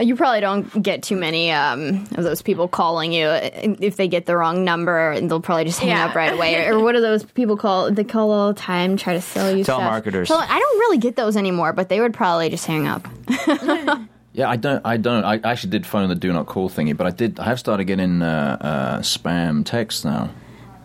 [0.00, 4.26] You probably don't get too many um, of those people calling you if they get
[4.26, 6.06] the wrong number, and they'll probably just hang Yeah.
[6.06, 6.66] up right away.
[6.70, 7.90] Or what do those people call?
[7.90, 9.64] They call all the time, try to sell you.
[9.64, 9.80] stuff.
[9.80, 10.26] Telemarketers.
[10.26, 13.06] Tele- I don't really get those anymore, but they would probably just hang up.
[14.32, 14.80] Yeah, I don't.
[14.86, 15.24] I don't.
[15.24, 17.40] I actually did phone the do not call thingy, but I did.
[17.40, 20.30] I have started getting uh, uh, spam texts now.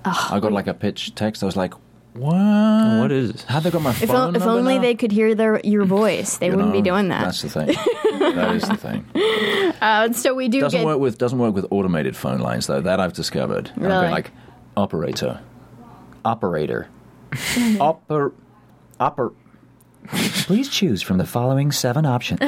[0.04, 1.44] I got like a pitch text.
[1.44, 1.76] I was like,
[2.16, 3.00] "What?
[3.00, 3.44] What is this?
[3.44, 4.82] How they got my If, phone o- if number only now?
[4.82, 7.26] they could hear their your voice, they You wouldn't be know, doing that.
[7.26, 7.68] That's the thing.
[8.20, 9.06] that is the thing.
[9.82, 12.80] Uh, so we do Doesn't get work with doesn't work with automated phone lines though.
[12.82, 13.70] That I've discovered.
[13.76, 14.02] I've Really?
[14.06, 14.32] been like
[14.78, 15.42] operator,
[16.24, 16.88] operator,
[17.34, 18.32] oper,
[19.00, 19.34] oper.
[20.08, 22.40] Please choose from the following seven options.
[22.42, 22.48] you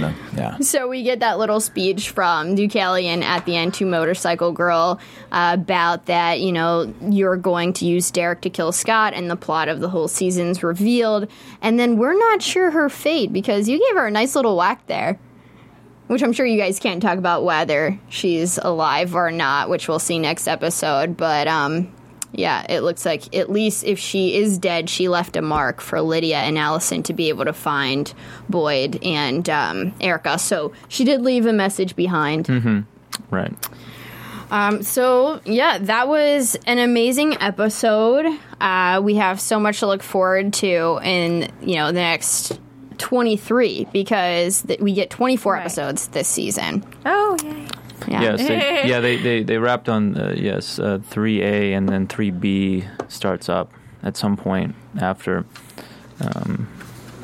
[0.00, 0.58] know, yeah.
[0.60, 5.00] So we get that little speech from Deucalion at the end to Motorcycle Girl
[5.32, 9.36] uh, about that, you know, you're going to use Derek to kill Scott, and the
[9.36, 11.28] plot of the whole season's revealed.
[11.60, 14.86] And then we're not sure her fate because you gave her a nice little whack
[14.86, 15.18] there.
[16.06, 19.98] Which I'm sure you guys can't talk about whether she's alive or not, which we'll
[19.98, 21.16] see next episode.
[21.16, 21.92] But um,
[22.36, 26.00] yeah, it looks like at least if she is dead, she left a mark for
[26.00, 28.12] Lydia and Allison to be able to find
[28.48, 30.38] Boyd and um, Erica.
[30.38, 32.48] So she did leave a message behind.
[33.30, 33.54] Right.
[34.50, 38.26] Um, so yeah, that was an amazing episode.
[38.60, 42.60] Uh, we have so much to look forward to in you know the next
[42.98, 45.60] 23 because th- we get 24 Right.
[45.62, 46.84] episodes this season.
[47.04, 47.66] oh, yay.
[48.08, 48.22] Yeah.
[48.22, 52.06] Yes, they, yeah, they, they, they wrapped on uh, yes uh, three A and then
[52.06, 53.72] three B starts up
[54.02, 55.44] at some point after.
[56.20, 56.68] Um,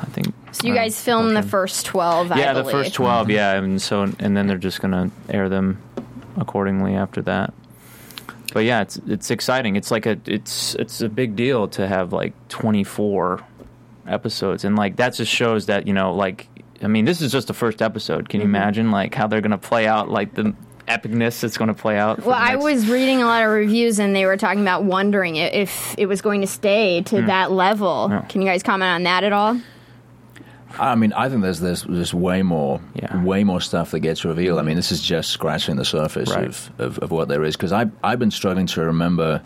[0.01, 0.35] I think.
[0.53, 2.33] So you uh, guys filmed the first 12.
[2.33, 2.73] I Yeah, the believe.
[2.73, 3.31] first twelve.
[3.31, 5.79] Yeah, and so and then they're just gonna air them
[6.37, 7.55] accordingly after that.
[8.53, 9.77] But yeah, it's it's exciting.
[9.77, 13.41] It's like a it's it's a big deal to have like twenty four
[14.07, 16.49] episodes, and like that just shows that you know like
[16.83, 18.28] I mean this is just the first episode.
[18.28, 18.55] Can you Mm-hmm.
[18.57, 20.55] imagine like how they're gonna play out like the
[20.89, 22.18] epicness that's gonna play out?
[22.24, 25.37] Well, the I was reading a lot of reviews and they were talking about wondering
[25.37, 28.09] if it was going to stay to that level.
[28.11, 28.22] Yeah.
[28.22, 29.61] Can you guys comment on that at all?
[30.78, 33.22] I mean, I think there's there's just way more, Yeah.
[33.22, 34.59] way more stuff that gets revealed.
[34.59, 36.47] I mean, this is just scratching the surface Right.
[36.47, 37.57] of, of, of what there is.
[37.57, 39.43] Because I I've been struggling to remember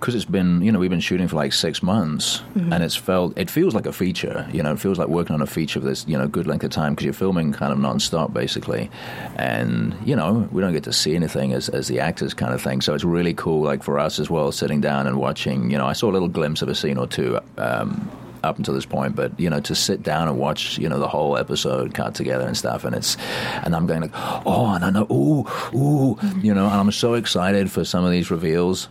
[0.00, 2.42] because it's been you know we've been shooting for like six months
[2.72, 4.48] and it's felt it feels like a feature.
[4.52, 6.64] You know, it feels like working on a feature for this you know good length
[6.64, 8.90] of time because you're filming kind of non-stop basically,
[9.36, 12.62] and you know we don't get to see anything as as the actors kind of
[12.62, 12.80] thing.
[12.80, 15.70] So it's really cool, like for us as well, sitting down and watching.
[15.70, 17.38] You know, I saw a little glimpse of a scene or two.
[17.58, 18.10] Um,
[18.42, 21.06] up until this point, but you know, to sit down and watch, you know, the
[21.06, 23.18] whole episode cut together and stuff, and it's,
[23.64, 25.46] and I'm going like, oh, and I know, ooh,
[25.76, 28.88] ooh, you know, and I'm so excited for some of these reveals,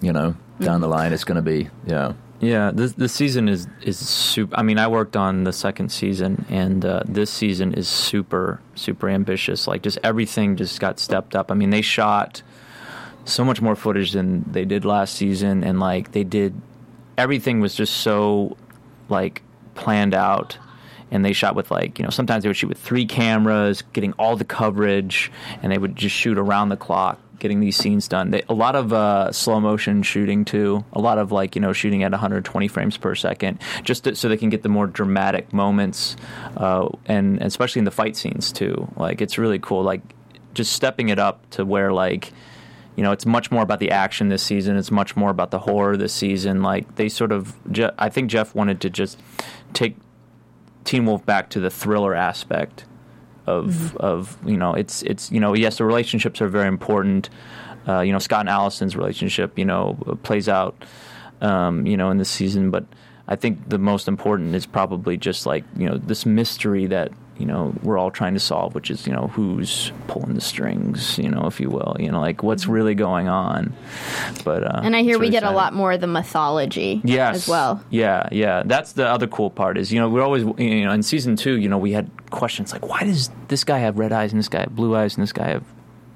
[0.00, 1.12] you know, down the line.
[1.12, 4.54] It's going to be, yeah, Yeah, this this season is is super.
[4.56, 9.08] I mean, I worked on the second season, and uh, this season is super super
[9.08, 9.66] ambitious.
[9.66, 11.50] Like, just everything just got stepped up.
[11.50, 12.42] I mean, they shot
[13.24, 16.60] so much more footage than they did last season, and like they did
[17.18, 18.56] everything was just so
[19.08, 19.42] like
[19.74, 20.58] planned out.
[21.08, 24.12] And they shot with like you know sometimes they would shoot with three cameras, getting
[24.14, 25.30] all the coverage,
[25.62, 28.30] and they would just shoot around the clock getting these scenes done.
[28.30, 30.84] They, a lot of uh, slow motion shooting too.
[30.92, 34.28] A lot of like you know shooting at 120 frames per second, just to, so
[34.28, 36.16] they can get the more dramatic moments,
[36.56, 38.90] uh, and especially in the fight scenes too.
[38.96, 39.82] Like it's really cool.
[39.82, 40.02] Like
[40.54, 42.32] just stepping it up to where like
[42.96, 44.76] you know it's much more about the action this season.
[44.76, 46.62] It's much more about the horror this season.
[46.62, 49.20] Like they sort of, Je- I think Jeff wanted to just
[49.72, 49.96] take
[50.84, 52.84] Teen Wolf back to the thriller aspect
[53.46, 57.30] of of you know it's it's you know yes the relationships are very important.
[57.88, 60.84] Uh, you know Scott and Allison's relationship you know plays out
[61.40, 62.84] um, you know in this season, but
[63.28, 67.46] I think the most important is probably just like you know this mystery that you
[67.46, 71.28] know we're all trying to solve, which is you know who's pulling the strings, you
[71.28, 73.74] know if you will, you know like what's really going on.
[74.44, 77.00] But uh, And I hear it's we really get a lot more of the mythology
[77.04, 77.36] yes.
[77.36, 77.84] as well.
[77.90, 78.62] Yeah, yeah.
[78.64, 81.58] That's the other cool part is you know we're always you know in season two
[81.58, 84.48] you know we had questions like why does this guy have red eyes and this
[84.48, 85.64] guy have blue eyes and this guy have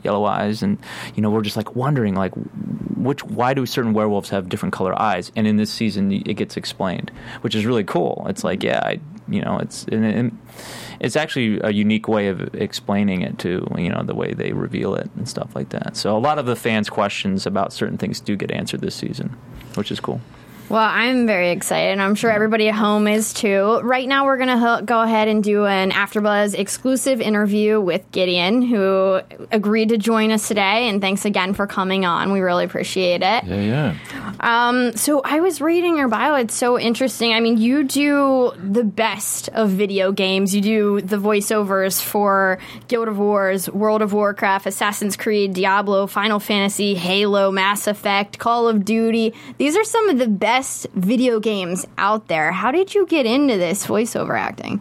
[0.03, 0.79] yellow eyes and
[1.15, 2.33] you know we're just like wondering like
[2.97, 6.57] which why do certain werewolves have different color eyes and in this season it gets
[6.57, 7.11] explained
[7.43, 10.39] which is really cool it's like yeah I, you know it's and, and
[11.01, 14.95] it's actually a unique way of explaining it too you know the way they reveal
[14.95, 15.97] it and stuff like that.
[15.97, 19.37] So a lot of the fans questions about certain things do get answered this season
[19.75, 20.21] which is cool
[20.71, 21.91] Well, I'm very excited.
[21.91, 23.81] and I'm sure everybody at home is too.
[23.81, 28.63] Right now, we're going to go ahead and do an AfterBuzz exclusive interview with Gideon,
[28.63, 30.89] who agreed to join us today.
[30.89, 32.31] And thanks again for coming on.
[32.31, 33.45] We really appreciate it.
[33.45, 33.97] Yeah, yeah.
[34.39, 36.37] Um, so I was reading your bio.
[36.37, 37.35] It's so interesting.
[37.35, 40.55] I mean, you do the best of video games.
[40.55, 46.39] You do the voiceovers for Guild of Wars, World of Warcraft, Assassin's Creed, Diablo, Final
[46.39, 49.35] Fantasy, Halo, Mass Effect, Call of Duty.
[49.59, 50.60] These are some of the best
[50.95, 52.53] video games out there.
[52.53, 54.81] How did you get into this voiceover acting?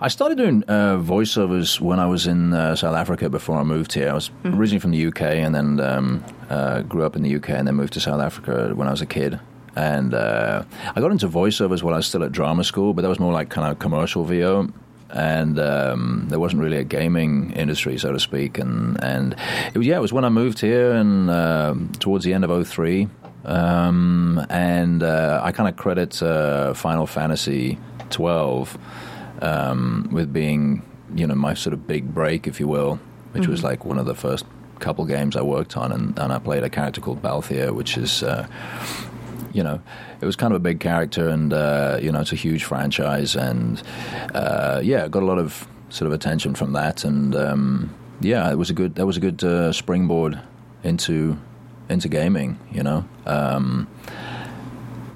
[0.00, 3.92] I started doing uh, voiceovers when I was in uh, South Africa before I moved
[3.92, 4.10] here.
[4.10, 7.50] I was originally from the UK and then um, uh, grew up in the UK
[7.50, 9.40] and then moved to South Africa when I was a kid.
[9.76, 13.08] And uh, I got into voiceovers while I was still at drama school, but that
[13.08, 14.68] was more like kind of commercial VO.
[15.10, 18.58] And um, there wasn't really a gaming industry, so to speak.
[18.58, 19.34] And and
[19.72, 22.68] it was, yeah, it was when I moved here and um towards the end of
[22.68, 23.08] 03.
[23.48, 27.78] Um, and uh, I kind of credit uh, Final Fantasy
[28.10, 28.76] 12
[29.40, 30.82] um, with being,
[31.14, 33.00] you know, my sort of big break, if you will,
[33.32, 34.44] which was like one of the first
[34.80, 38.22] couple games I worked on, and, and I played a character called Balthier, which is,
[38.22, 38.46] uh,
[39.52, 39.80] you know,
[40.20, 43.34] it was kind of a big character, and uh, you know, it's a huge franchise,
[43.34, 43.82] and
[44.34, 48.56] uh, yeah, got a lot of sort of attention from that, and um, yeah, it
[48.56, 50.38] was a good, that was a good uh, springboard
[50.84, 51.38] into
[51.88, 53.04] into gaming, you know.
[53.26, 53.88] Um,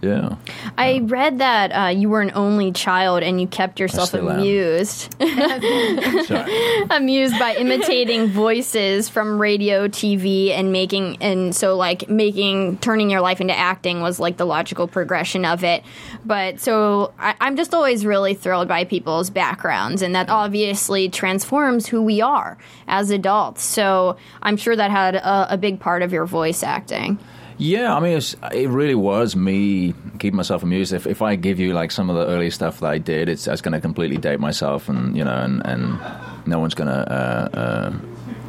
[0.02, 0.34] yeah.
[0.76, 5.14] I read that uh, you were an only child and you kept yourself amused.
[6.90, 13.20] Amused by imitating voices from radio, TV, and making and so like making turning your
[13.20, 15.84] life into acting was like the logical progression of it.
[16.24, 21.86] But so I, I'm just always really thrilled by people's backgrounds, and that obviously transforms
[21.86, 23.62] who we are as adults.
[23.62, 27.20] So I'm sure that had a, a big part of your voice acting.
[27.62, 30.92] Yeah, I mean, it's, it really was me keeping myself amused.
[30.92, 33.46] If, if I give you like some of the early stuff that I did, it's,
[33.46, 36.00] it's going to completely date myself, and you know, and, and
[36.44, 37.92] no one's going to uh, uh,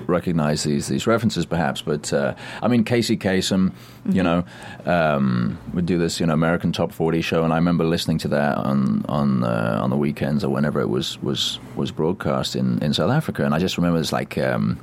[0.07, 1.83] recognize these these references, perhaps.
[1.83, 2.33] But uh,
[2.63, 3.73] I mean, Casey Kasem,
[4.09, 4.45] you know,
[4.87, 8.29] um, would do this, you know, American Top Forty show, and I remember listening to
[8.29, 12.81] that on on uh, on the weekends or whenever it was was was broadcast in,
[12.81, 14.79] in South Africa, and I just remember it's like, um,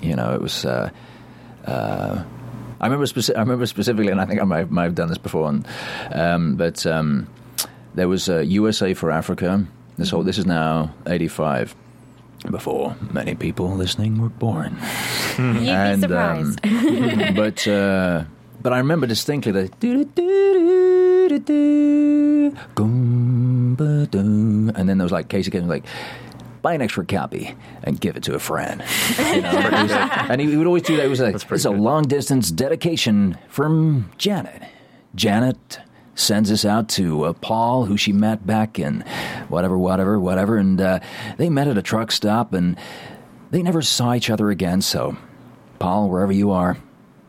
[0.00, 0.64] you know, it was.
[0.64, 0.90] Uh,
[1.66, 2.22] uh,
[2.82, 5.18] I remember, speci- I remember specifically, and I think I might, might have done this
[5.18, 5.66] before, and,
[6.12, 7.28] um, but um,
[7.94, 9.64] there was uh, USA for Africa.
[9.98, 11.74] This whole this is now eighty five.
[12.50, 14.76] Before many people listening were born,
[15.38, 16.66] You'd be surprised.
[16.66, 18.24] um, but uh,
[18.60, 19.70] but I remember distinctly the
[24.76, 25.84] and then there was like Casey Kasem like.
[26.62, 28.82] Buy an extra copy and give it to a friend.
[29.18, 31.06] You know, like- and he would always do that.
[31.06, 34.62] It was like, it's a long distance dedication from Janet.
[35.14, 35.80] Janet
[36.14, 39.00] sends this out to uh, Paul, who she met back in
[39.48, 40.56] whatever, whatever, whatever.
[40.56, 41.00] And uh,
[41.38, 42.76] they met at a truck stop and
[43.50, 44.82] they never saw each other again.
[44.82, 45.16] So,
[45.78, 46.76] Paul, wherever you are,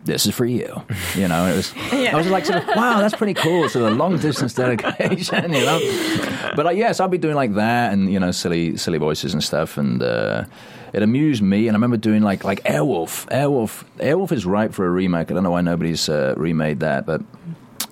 [0.06, 0.82] this is for you.
[1.16, 3.70] You know, it was, I was like, sort of, wow, that's pretty cool.
[3.70, 6.52] So, a long distance dedication, you know.
[6.56, 9.44] But uh, yes, I'll be doing like that and, you know, silly, silly voices and
[9.44, 9.78] stuff.
[9.78, 10.46] And, uh,
[10.94, 13.26] it amused me, and I remember doing like like Airwolf.
[13.30, 15.32] Airwolf, Airwolf is ripe for a remake.
[15.32, 17.24] I don't know why nobody's uh, remade that, but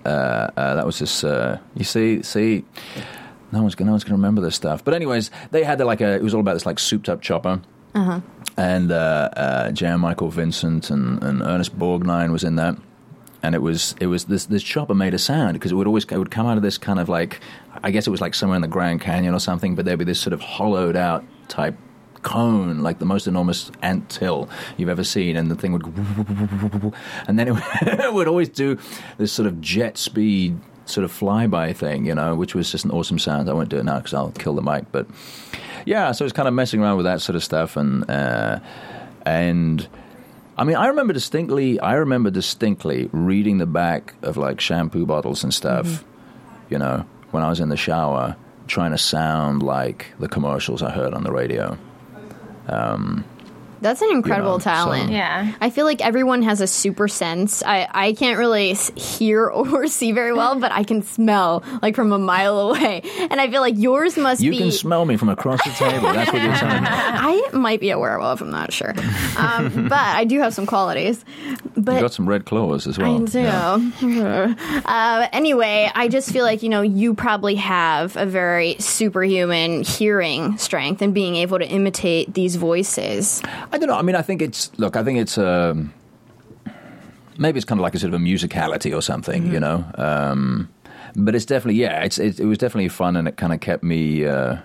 [0.05, 2.63] uh, uh, that was just uh, you see see
[3.51, 4.83] no one's gonna no one's gonna remember this stuff.
[4.83, 7.21] But anyways, they had the, like a it was all about this like souped up
[7.21, 7.61] chopper.
[8.57, 12.75] And uh, uh, Jan Michael Vincent and, and Ernest Borgnine was in that,
[13.41, 16.05] and it was it was this this chopper made a sound because it would always
[16.05, 17.39] it would come out of this kind of like
[17.83, 20.05] I guess it was like somewhere in the Grand Canyon or something, but there'd be
[20.05, 21.75] this sort of hollowed out type
[22.21, 25.85] cone, like the most enormous ant hill you've ever seen, and the thing would,
[27.27, 28.77] and then it would, it would always do
[29.17, 32.91] this sort of jet speed sort of flyby thing, you know, which was just an
[32.91, 33.49] awesome sound.
[33.49, 35.07] I won't do it now because I'll kill the mic, but
[35.85, 38.59] yeah, so it's kind of messing around with that sort of stuff, and uh,
[39.25, 39.87] and
[40.57, 41.79] I mean, I remember distinctly.
[41.79, 45.87] I remember distinctly reading the back of like shampoo bottles and stuff.
[45.87, 46.73] Mm-hmm.
[46.73, 48.35] You know, when I was in the shower,
[48.67, 51.77] trying to sound like the commercials I heard on the radio.
[53.81, 55.11] That's an incredible know, so- talent.
[55.11, 55.53] Yeah.
[55.59, 57.63] I feel like everyone has a super sense.
[57.63, 62.11] I, I can't really hear or see very well, but I can smell like from
[62.11, 63.01] a mile away.
[63.29, 64.57] And I feel like yours must You be.
[64.59, 66.13] can smell me from across the table.
[66.13, 66.87] That's what you're telling me.
[66.91, 68.41] I might be a werewolf.
[68.41, 68.93] I'm not sure,
[69.37, 71.23] um, but I do have some qualities.
[71.75, 73.21] But You got some red claws as well.
[73.21, 73.39] I do.
[74.07, 74.55] Yeah.
[74.85, 80.57] uh, anyway, I just feel like you know you probably have a very superhuman hearing
[80.57, 83.41] strength and being able to imitate these voices.
[83.71, 83.95] I don't know.
[83.97, 84.95] I mean, I think it's look.
[84.95, 85.93] I think it's um,
[87.37, 89.53] maybe it's kind of like a sort of a musicality or something, Mm-hmm.
[89.53, 89.85] you know.
[89.95, 90.69] Um,
[91.15, 92.03] but it's definitely yeah.
[92.03, 94.57] It's it, it was definitely fun, and it kind of kept me uh,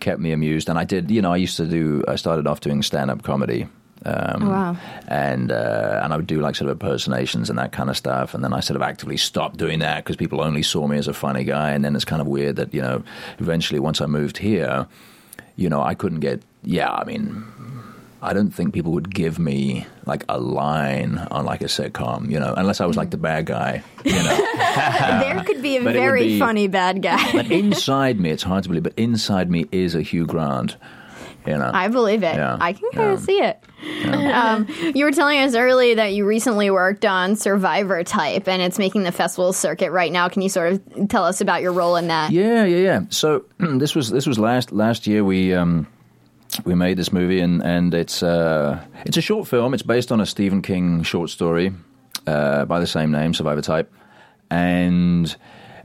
[0.00, 0.68] kept me amused.
[0.68, 2.04] And I did, you know, I used to do.
[2.08, 3.66] I started off doing stand up comedy.
[4.06, 4.76] Um, Oh, wow.
[5.08, 8.34] And uh, and I would do like sort of impersonations and that kind of stuff.
[8.34, 11.08] And then I sort of actively stopped doing that because people only saw me as
[11.08, 11.70] a funny guy.
[11.70, 13.02] And then it's kind of weird that you know,
[13.38, 14.86] eventually once I moved here,
[15.56, 16.42] you know, I couldn't get.
[16.62, 17.44] Yeah, I mean,
[18.24, 22.40] I don't think people would give me like a line on like a sitcom, you
[22.40, 24.36] know, unless I was like the bad guy, you know.
[25.20, 27.32] there could be a But very be- funny bad guy.
[27.32, 30.76] but inside me, it's hard to believe, but inside me is a Hugh Grant,
[31.46, 31.70] you know.
[31.72, 32.34] I believe it.
[32.34, 32.56] Yeah.
[32.60, 33.62] I can kind of see it.
[34.06, 38.78] Um, you were telling us earlier that you recently worked on Survivor Type, and it's
[38.78, 40.28] making the festival circuit right now.
[40.30, 42.30] Can you sort of tell us about your role in that?
[42.32, 43.00] Yeah, yeah, yeah.
[43.10, 45.22] So this was this was last last year.
[45.22, 45.86] We um,
[46.64, 49.74] we made this movie, and and it's uh, it's a short film.
[49.74, 51.72] It's based on a Stephen King short story
[52.26, 53.92] uh, by the same name, Survivor Type,
[54.50, 55.34] and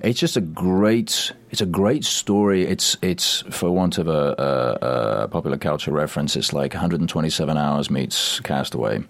[0.02, 2.66] it's just a great it's a great story.
[2.66, 4.36] It's it's for want of a,
[4.82, 9.04] a, a popular culture reference, it's like 127 hours meets Castaway,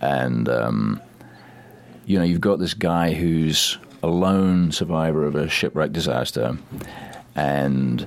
[0.00, 0.48] and.
[0.48, 1.00] Um,
[2.06, 6.56] you know, you've got this guy who's a lone survivor of a shipwreck disaster,
[7.34, 8.06] and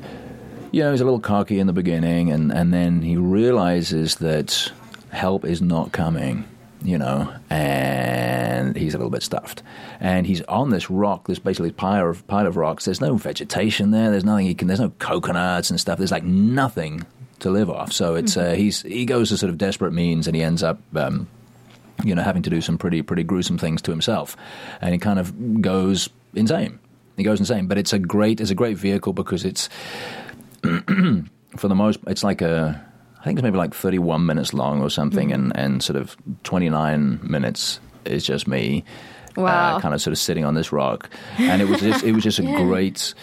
[0.72, 4.72] you know he's a little cocky in the beginning, and and then he realizes that
[5.12, 6.46] help is not coming.
[6.82, 9.64] You know, and he's a little bit stuffed,
[10.00, 12.86] and he's on this rock, this basically pile of pile of rocks.
[12.86, 14.12] There's no vegetation there.
[14.12, 14.70] There's nothing he can.
[14.70, 15.98] There's no coconuts and stuff.
[15.98, 17.06] There's like nothing
[17.40, 17.92] to live off.
[17.92, 20.80] So it's uh, he's he goes to sort of desperate means, and he ends up.
[20.96, 21.28] Um,
[22.06, 24.38] you know, having to do some pretty pretty gruesome things to himself,
[24.80, 26.80] and he kind of goes insane.
[27.18, 29.68] He goes insane, but it's a great it's a great vehicle because it's
[31.58, 32.86] for the most it's like a
[33.20, 36.16] I think it's maybe like thirty one minutes long or something, and and sort of
[36.44, 38.84] twenty nine minutes is just me.
[39.36, 39.78] Wow.
[39.78, 42.24] Uh, kind of sort of sitting on this rock, and it was just it was
[42.24, 43.14] just a great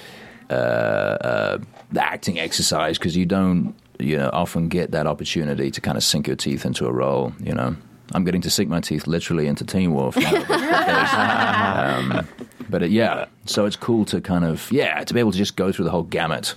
[0.51, 1.59] uh, uh,
[1.99, 6.26] acting exercise because you don't you know often get that opportunity to kind of sink
[6.26, 7.32] your teeth into a role.
[7.41, 7.76] You know,
[8.12, 10.16] I'm getting to sink my teeth literally into Teen Wolf.
[10.50, 12.26] um,
[12.68, 15.57] but it, yeah, so it's cool to kind of yeah to be able to just
[15.57, 16.54] go through the whole gamut.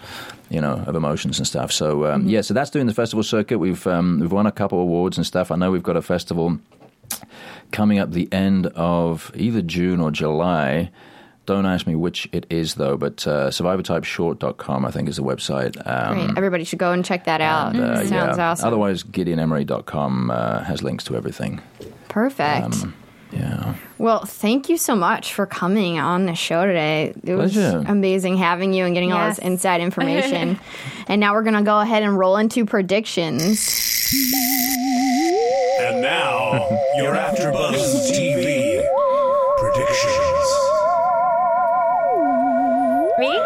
[0.49, 1.71] You know of emotions and stuff.
[1.71, 3.59] So um, yeah, so that's doing the festival circuit.
[3.59, 5.51] We've um, we've won a couple awards and stuff.
[5.51, 6.59] I know we've got a festival
[7.71, 10.91] coming up the end of either June or July.
[11.49, 15.75] Don't ask me which it is, though, but uh, survivortypeshort.com, I think, is the website.
[15.83, 16.37] Um, Great.
[16.37, 17.73] Everybody should go and check that out.
[17.73, 18.51] and, uh, Sounds yeah.
[18.51, 18.67] awesome.
[18.67, 21.59] Otherwise, GideonEmery.com uh, has links to everything.
[22.07, 22.65] Perfect.
[22.83, 22.93] Um,
[23.31, 23.73] Yeah.
[23.97, 27.13] well, thank you so much for coming on the show today.
[27.23, 27.83] It was Pleasure.
[27.87, 30.59] amazing having you and getting all this inside information.
[31.07, 34.13] and now we're going to go ahead and roll into predictions.
[35.81, 36.53] And now,
[36.97, 38.85] your AfterBuzz TV
[39.57, 40.28] predictions.
[43.19, 43.37] Me?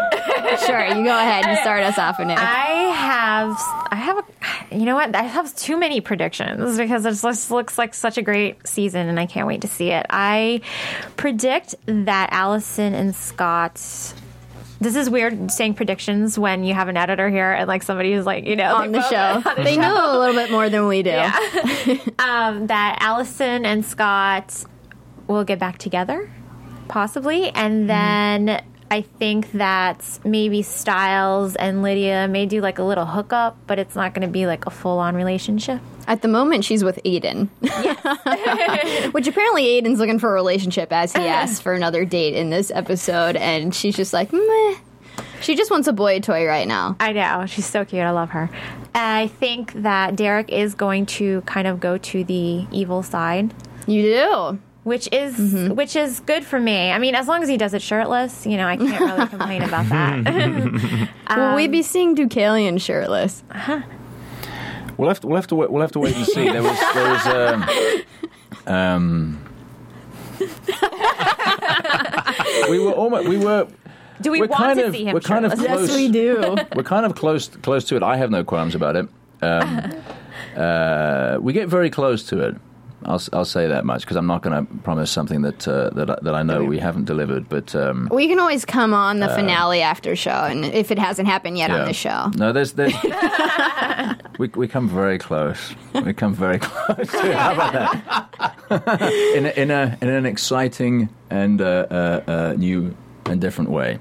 [0.66, 2.38] Sure, you go ahead and start us off, Nick.
[2.38, 3.56] I have,
[3.90, 5.14] I have, a, you know what?
[5.16, 9.18] I have too many predictions because it just looks like such a great season, and
[9.18, 10.06] I can't wait to see it.
[10.10, 10.60] I
[11.16, 13.74] predict that Allison and Scott.
[14.80, 18.26] This is weird saying predictions when you have an editor here and like somebody who's
[18.26, 19.42] like you know on the show.
[19.48, 19.80] on the They show.
[19.80, 21.10] know a little bit more than we do.
[22.18, 24.64] um, that Allison and Scott
[25.26, 26.30] will get back together,
[26.88, 28.62] possibly, and then
[28.94, 33.96] I think that maybe Stiles and Lydia may do like a little hookup, but it's
[33.96, 35.80] not going to be like a full on relationship.
[36.06, 37.48] At the moment, she's with Aiden.
[39.12, 42.70] Which apparently Aiden's looking for a relationship as he asks for another date in this
[42.70, 44.76] episode, and she's just like, meh.
[45.40, 46.94] She just wants a boy toy right now.
[47.00, 48.00] I know she's so cute.
[48.00, 48.48] I love her.
[48.94, 53.52] I think that Derek is going to kind of go to the evil side.
[53.88, 54.58] You do.
[54.84, 55.74] Which is Mm-hmm.
[55.74, 56.90] which is good for me.
[56.92, 59.62] I mean, as long as he does it shirtless, you know, I can't really complain
[59.62, 61.08] about that.
[61.36, 63.42] Will we be seeing Deucalion shirtless?
[64.96, 66.44] We'll have to we'll have to wait, we'll have to wait and see.
[66.48, 67.26] There was there was
[68.68, 69.40] um, um
[72.70, 73.66] we were almost we were
[74.20, 75.68] Do we We're want kind to of- see him we're kind of shirtless?
[75.68, 75.88] close.
[75.90, 76.56] Yes, we do.
[76.76, 78.02] we're kind of close close to it.
[78.02, 79.08] I have no qualms about it.
[79.42, 79.92] Um,
[80.56, 82.56] uh, we get very close to it.
[83.04, 86.10] I'll, I'll say that much because I'm not going to promise something that uh, that
[86.10, 87.48] I- that I know we haven't delivered.
[87.48, 91.28] But um, We can always come on the finale after show, and if it hasn't
[91.28, 92.30] happened yet on the show.
[92.36, 92.94] No, there's there's
[94.38, 95.74] we we come very close.
[96.04, 97.10] We come very close.
[97.12, 99.02] How about that?
[99.36, 102.94] in a, in a in an exciting and uh, uh, uh, new
[103.26, 103.98] and different way.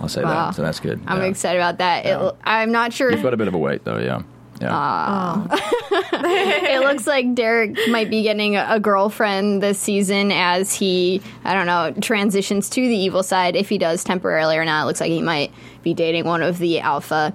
[0.00, 0.46] I'll say Wow.
[0.46, 0.54] that.
[0.54, 0.98] So that's good.
[1.06, 1.24] I'm yeah.
[1.28, 2.04] excited about that.
[2.06, 2.28] Yeah.
[2.28, 3.10] It, I'm not sure.
[3.10, 3.98] You've got a bit of a weight though.
[3.98, 4.22] Yeah.
[4.60, 4.68] Yeah.
[4.72, 5.46] Ah.
[6.12, 11.54] it looks like Derek might be getting a, a girlfriend this season as he, I
[11.54, 13.56] don't know, transitions to the evil side.
[13.56, 15.50] If he does temporarily or not, it looks like he might
[15.82, 17.34] be dating one of the alpha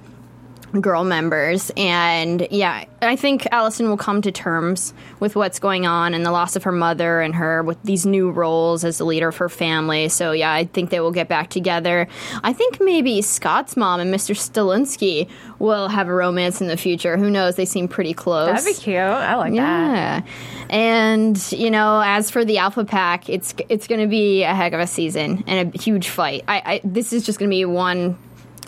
[0.81, 1.71] girl members.
[1.77, 6.31] And yeah, I think Allison will come to terms with what's going on and the
[6.31, 9.49] loss of her mother and her with these new roles as the leader of her
[9.49, 10.09] family.
[10.09, 12.07] So yeah, I think they will get back together.
[12.43, 14.35] I think maybe Scott's mom and Mr.
[14.35, 17.17] Stilinski will have a romance in the future.
[17.17, 17.55] Who knows?
[17.55, 18.63] They seem pretty close.
[18.63, 18.97] That'd be cute.
[18.97, 20.25] I like that.
[20.25, 20.31] Yeah.
[20.69, 24.73] And, you know, as for the Alpha Pack, it's it's going to be a heck
[24.73, 26.43] of a season and a huge fight.
[26.47, 28.17] I, I this is just going to be one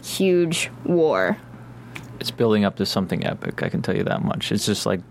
[0.03, 1.37] huge war.
[2.19, 3.61] It's building up to something epic.
[3.63, 4.51] I can tell you that much.
[4.51, 5.01] It's just like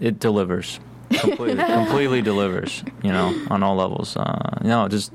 [0.00, 2.82] it delivers, completely, completely delivers.
[3.02, 4.16] You know, on all levels.
[4.16, 5.12] Uh, no, just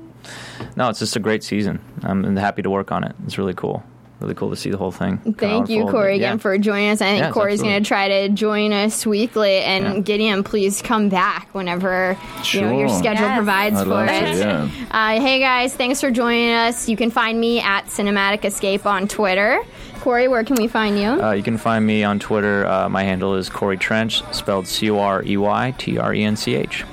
[0.76, 0.88] no.
[0.88, 1.80] It's just a great season.
[2.02, 3.14] I'm happy to work on it.
[3.24, 3.82] It's really cool.
[4.20, 5.16] Really cool to see the whole thing.
[5.38, 5.92] Thank you, unfold.
[5.92, 6.26] Corey, Yeah.
[6.26, 7.00] again for joining us.
[7.00, 9.60] I think Yes, Corey's going to try to join us weekly.
[9.62, 10.00] And Yeah.
[10.00, 12.18] Gideon, please come back whenever
[12.52, 13.36] you know, your schedule Yes.
[13.38, 14.32] provides I'd for love it.
[14.34, 14.68] to, yeah.
[14.90, 16.86] Uh, hey guys, thanks for joining us.
[16.86, 19.62] You can find me at Cinematic Escape on Twitter.
[20.00, 21.08] Corey, where can we find you?
[21.08, 22.66] Uh, you can find me on Twitter.
[22.66, 26.24] Uh, my handle is Corey Trench, spelled C O R E Y T R E
[26.24, 26.84] N C H.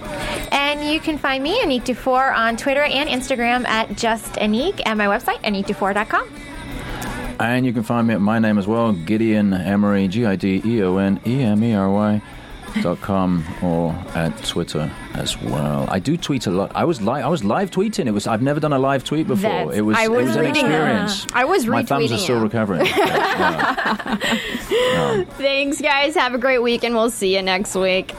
[0.51, 5.05] And you can find me, Anik24, on Twitter and Instagram at just Anik, and my
[5.05, 6.29] website, anik24.com.
[7.39, 10.61] And you can find me at my name as well, Gideon Emery, G I D
[10.65, 12.21] E O N E M E R Y.
[12.81, 15.85] Dot com or at Twitter as well.
[15.89, 16.71] I do tweet a lot.
[16.75, 18.05] I was li- I was live tweeting.
[18.07, 19.49] It was I've never done a live tweet before.
[19.49, 21.27] That's- it was I it was was an reading- uh, experience.
[21.33, 22.43] I was My thumbs are retweeting still you.
[22.43, 22.87] recovering.
[24.69, 25.23] Yeah.
[25.37, 26.15] Thanks, guys.
[26.15, 28.11] Have a great week, and we'll see you next week.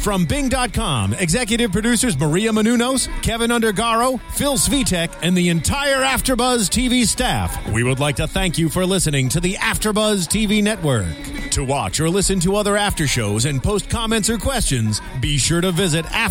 [0.00, 7.04] From Bing.com, executive producers Maria Menounos, Keven Undergaro, Phil Svitek, and the entire Afterbuzz TV
[7.06, 11.06] staff, we would like to thank you for listening to the Afterbuzz TV network.
[11.50, 15.60] To watch or listen to other after shows and post comments or questions, be sure
[15.60, 16.06] to visit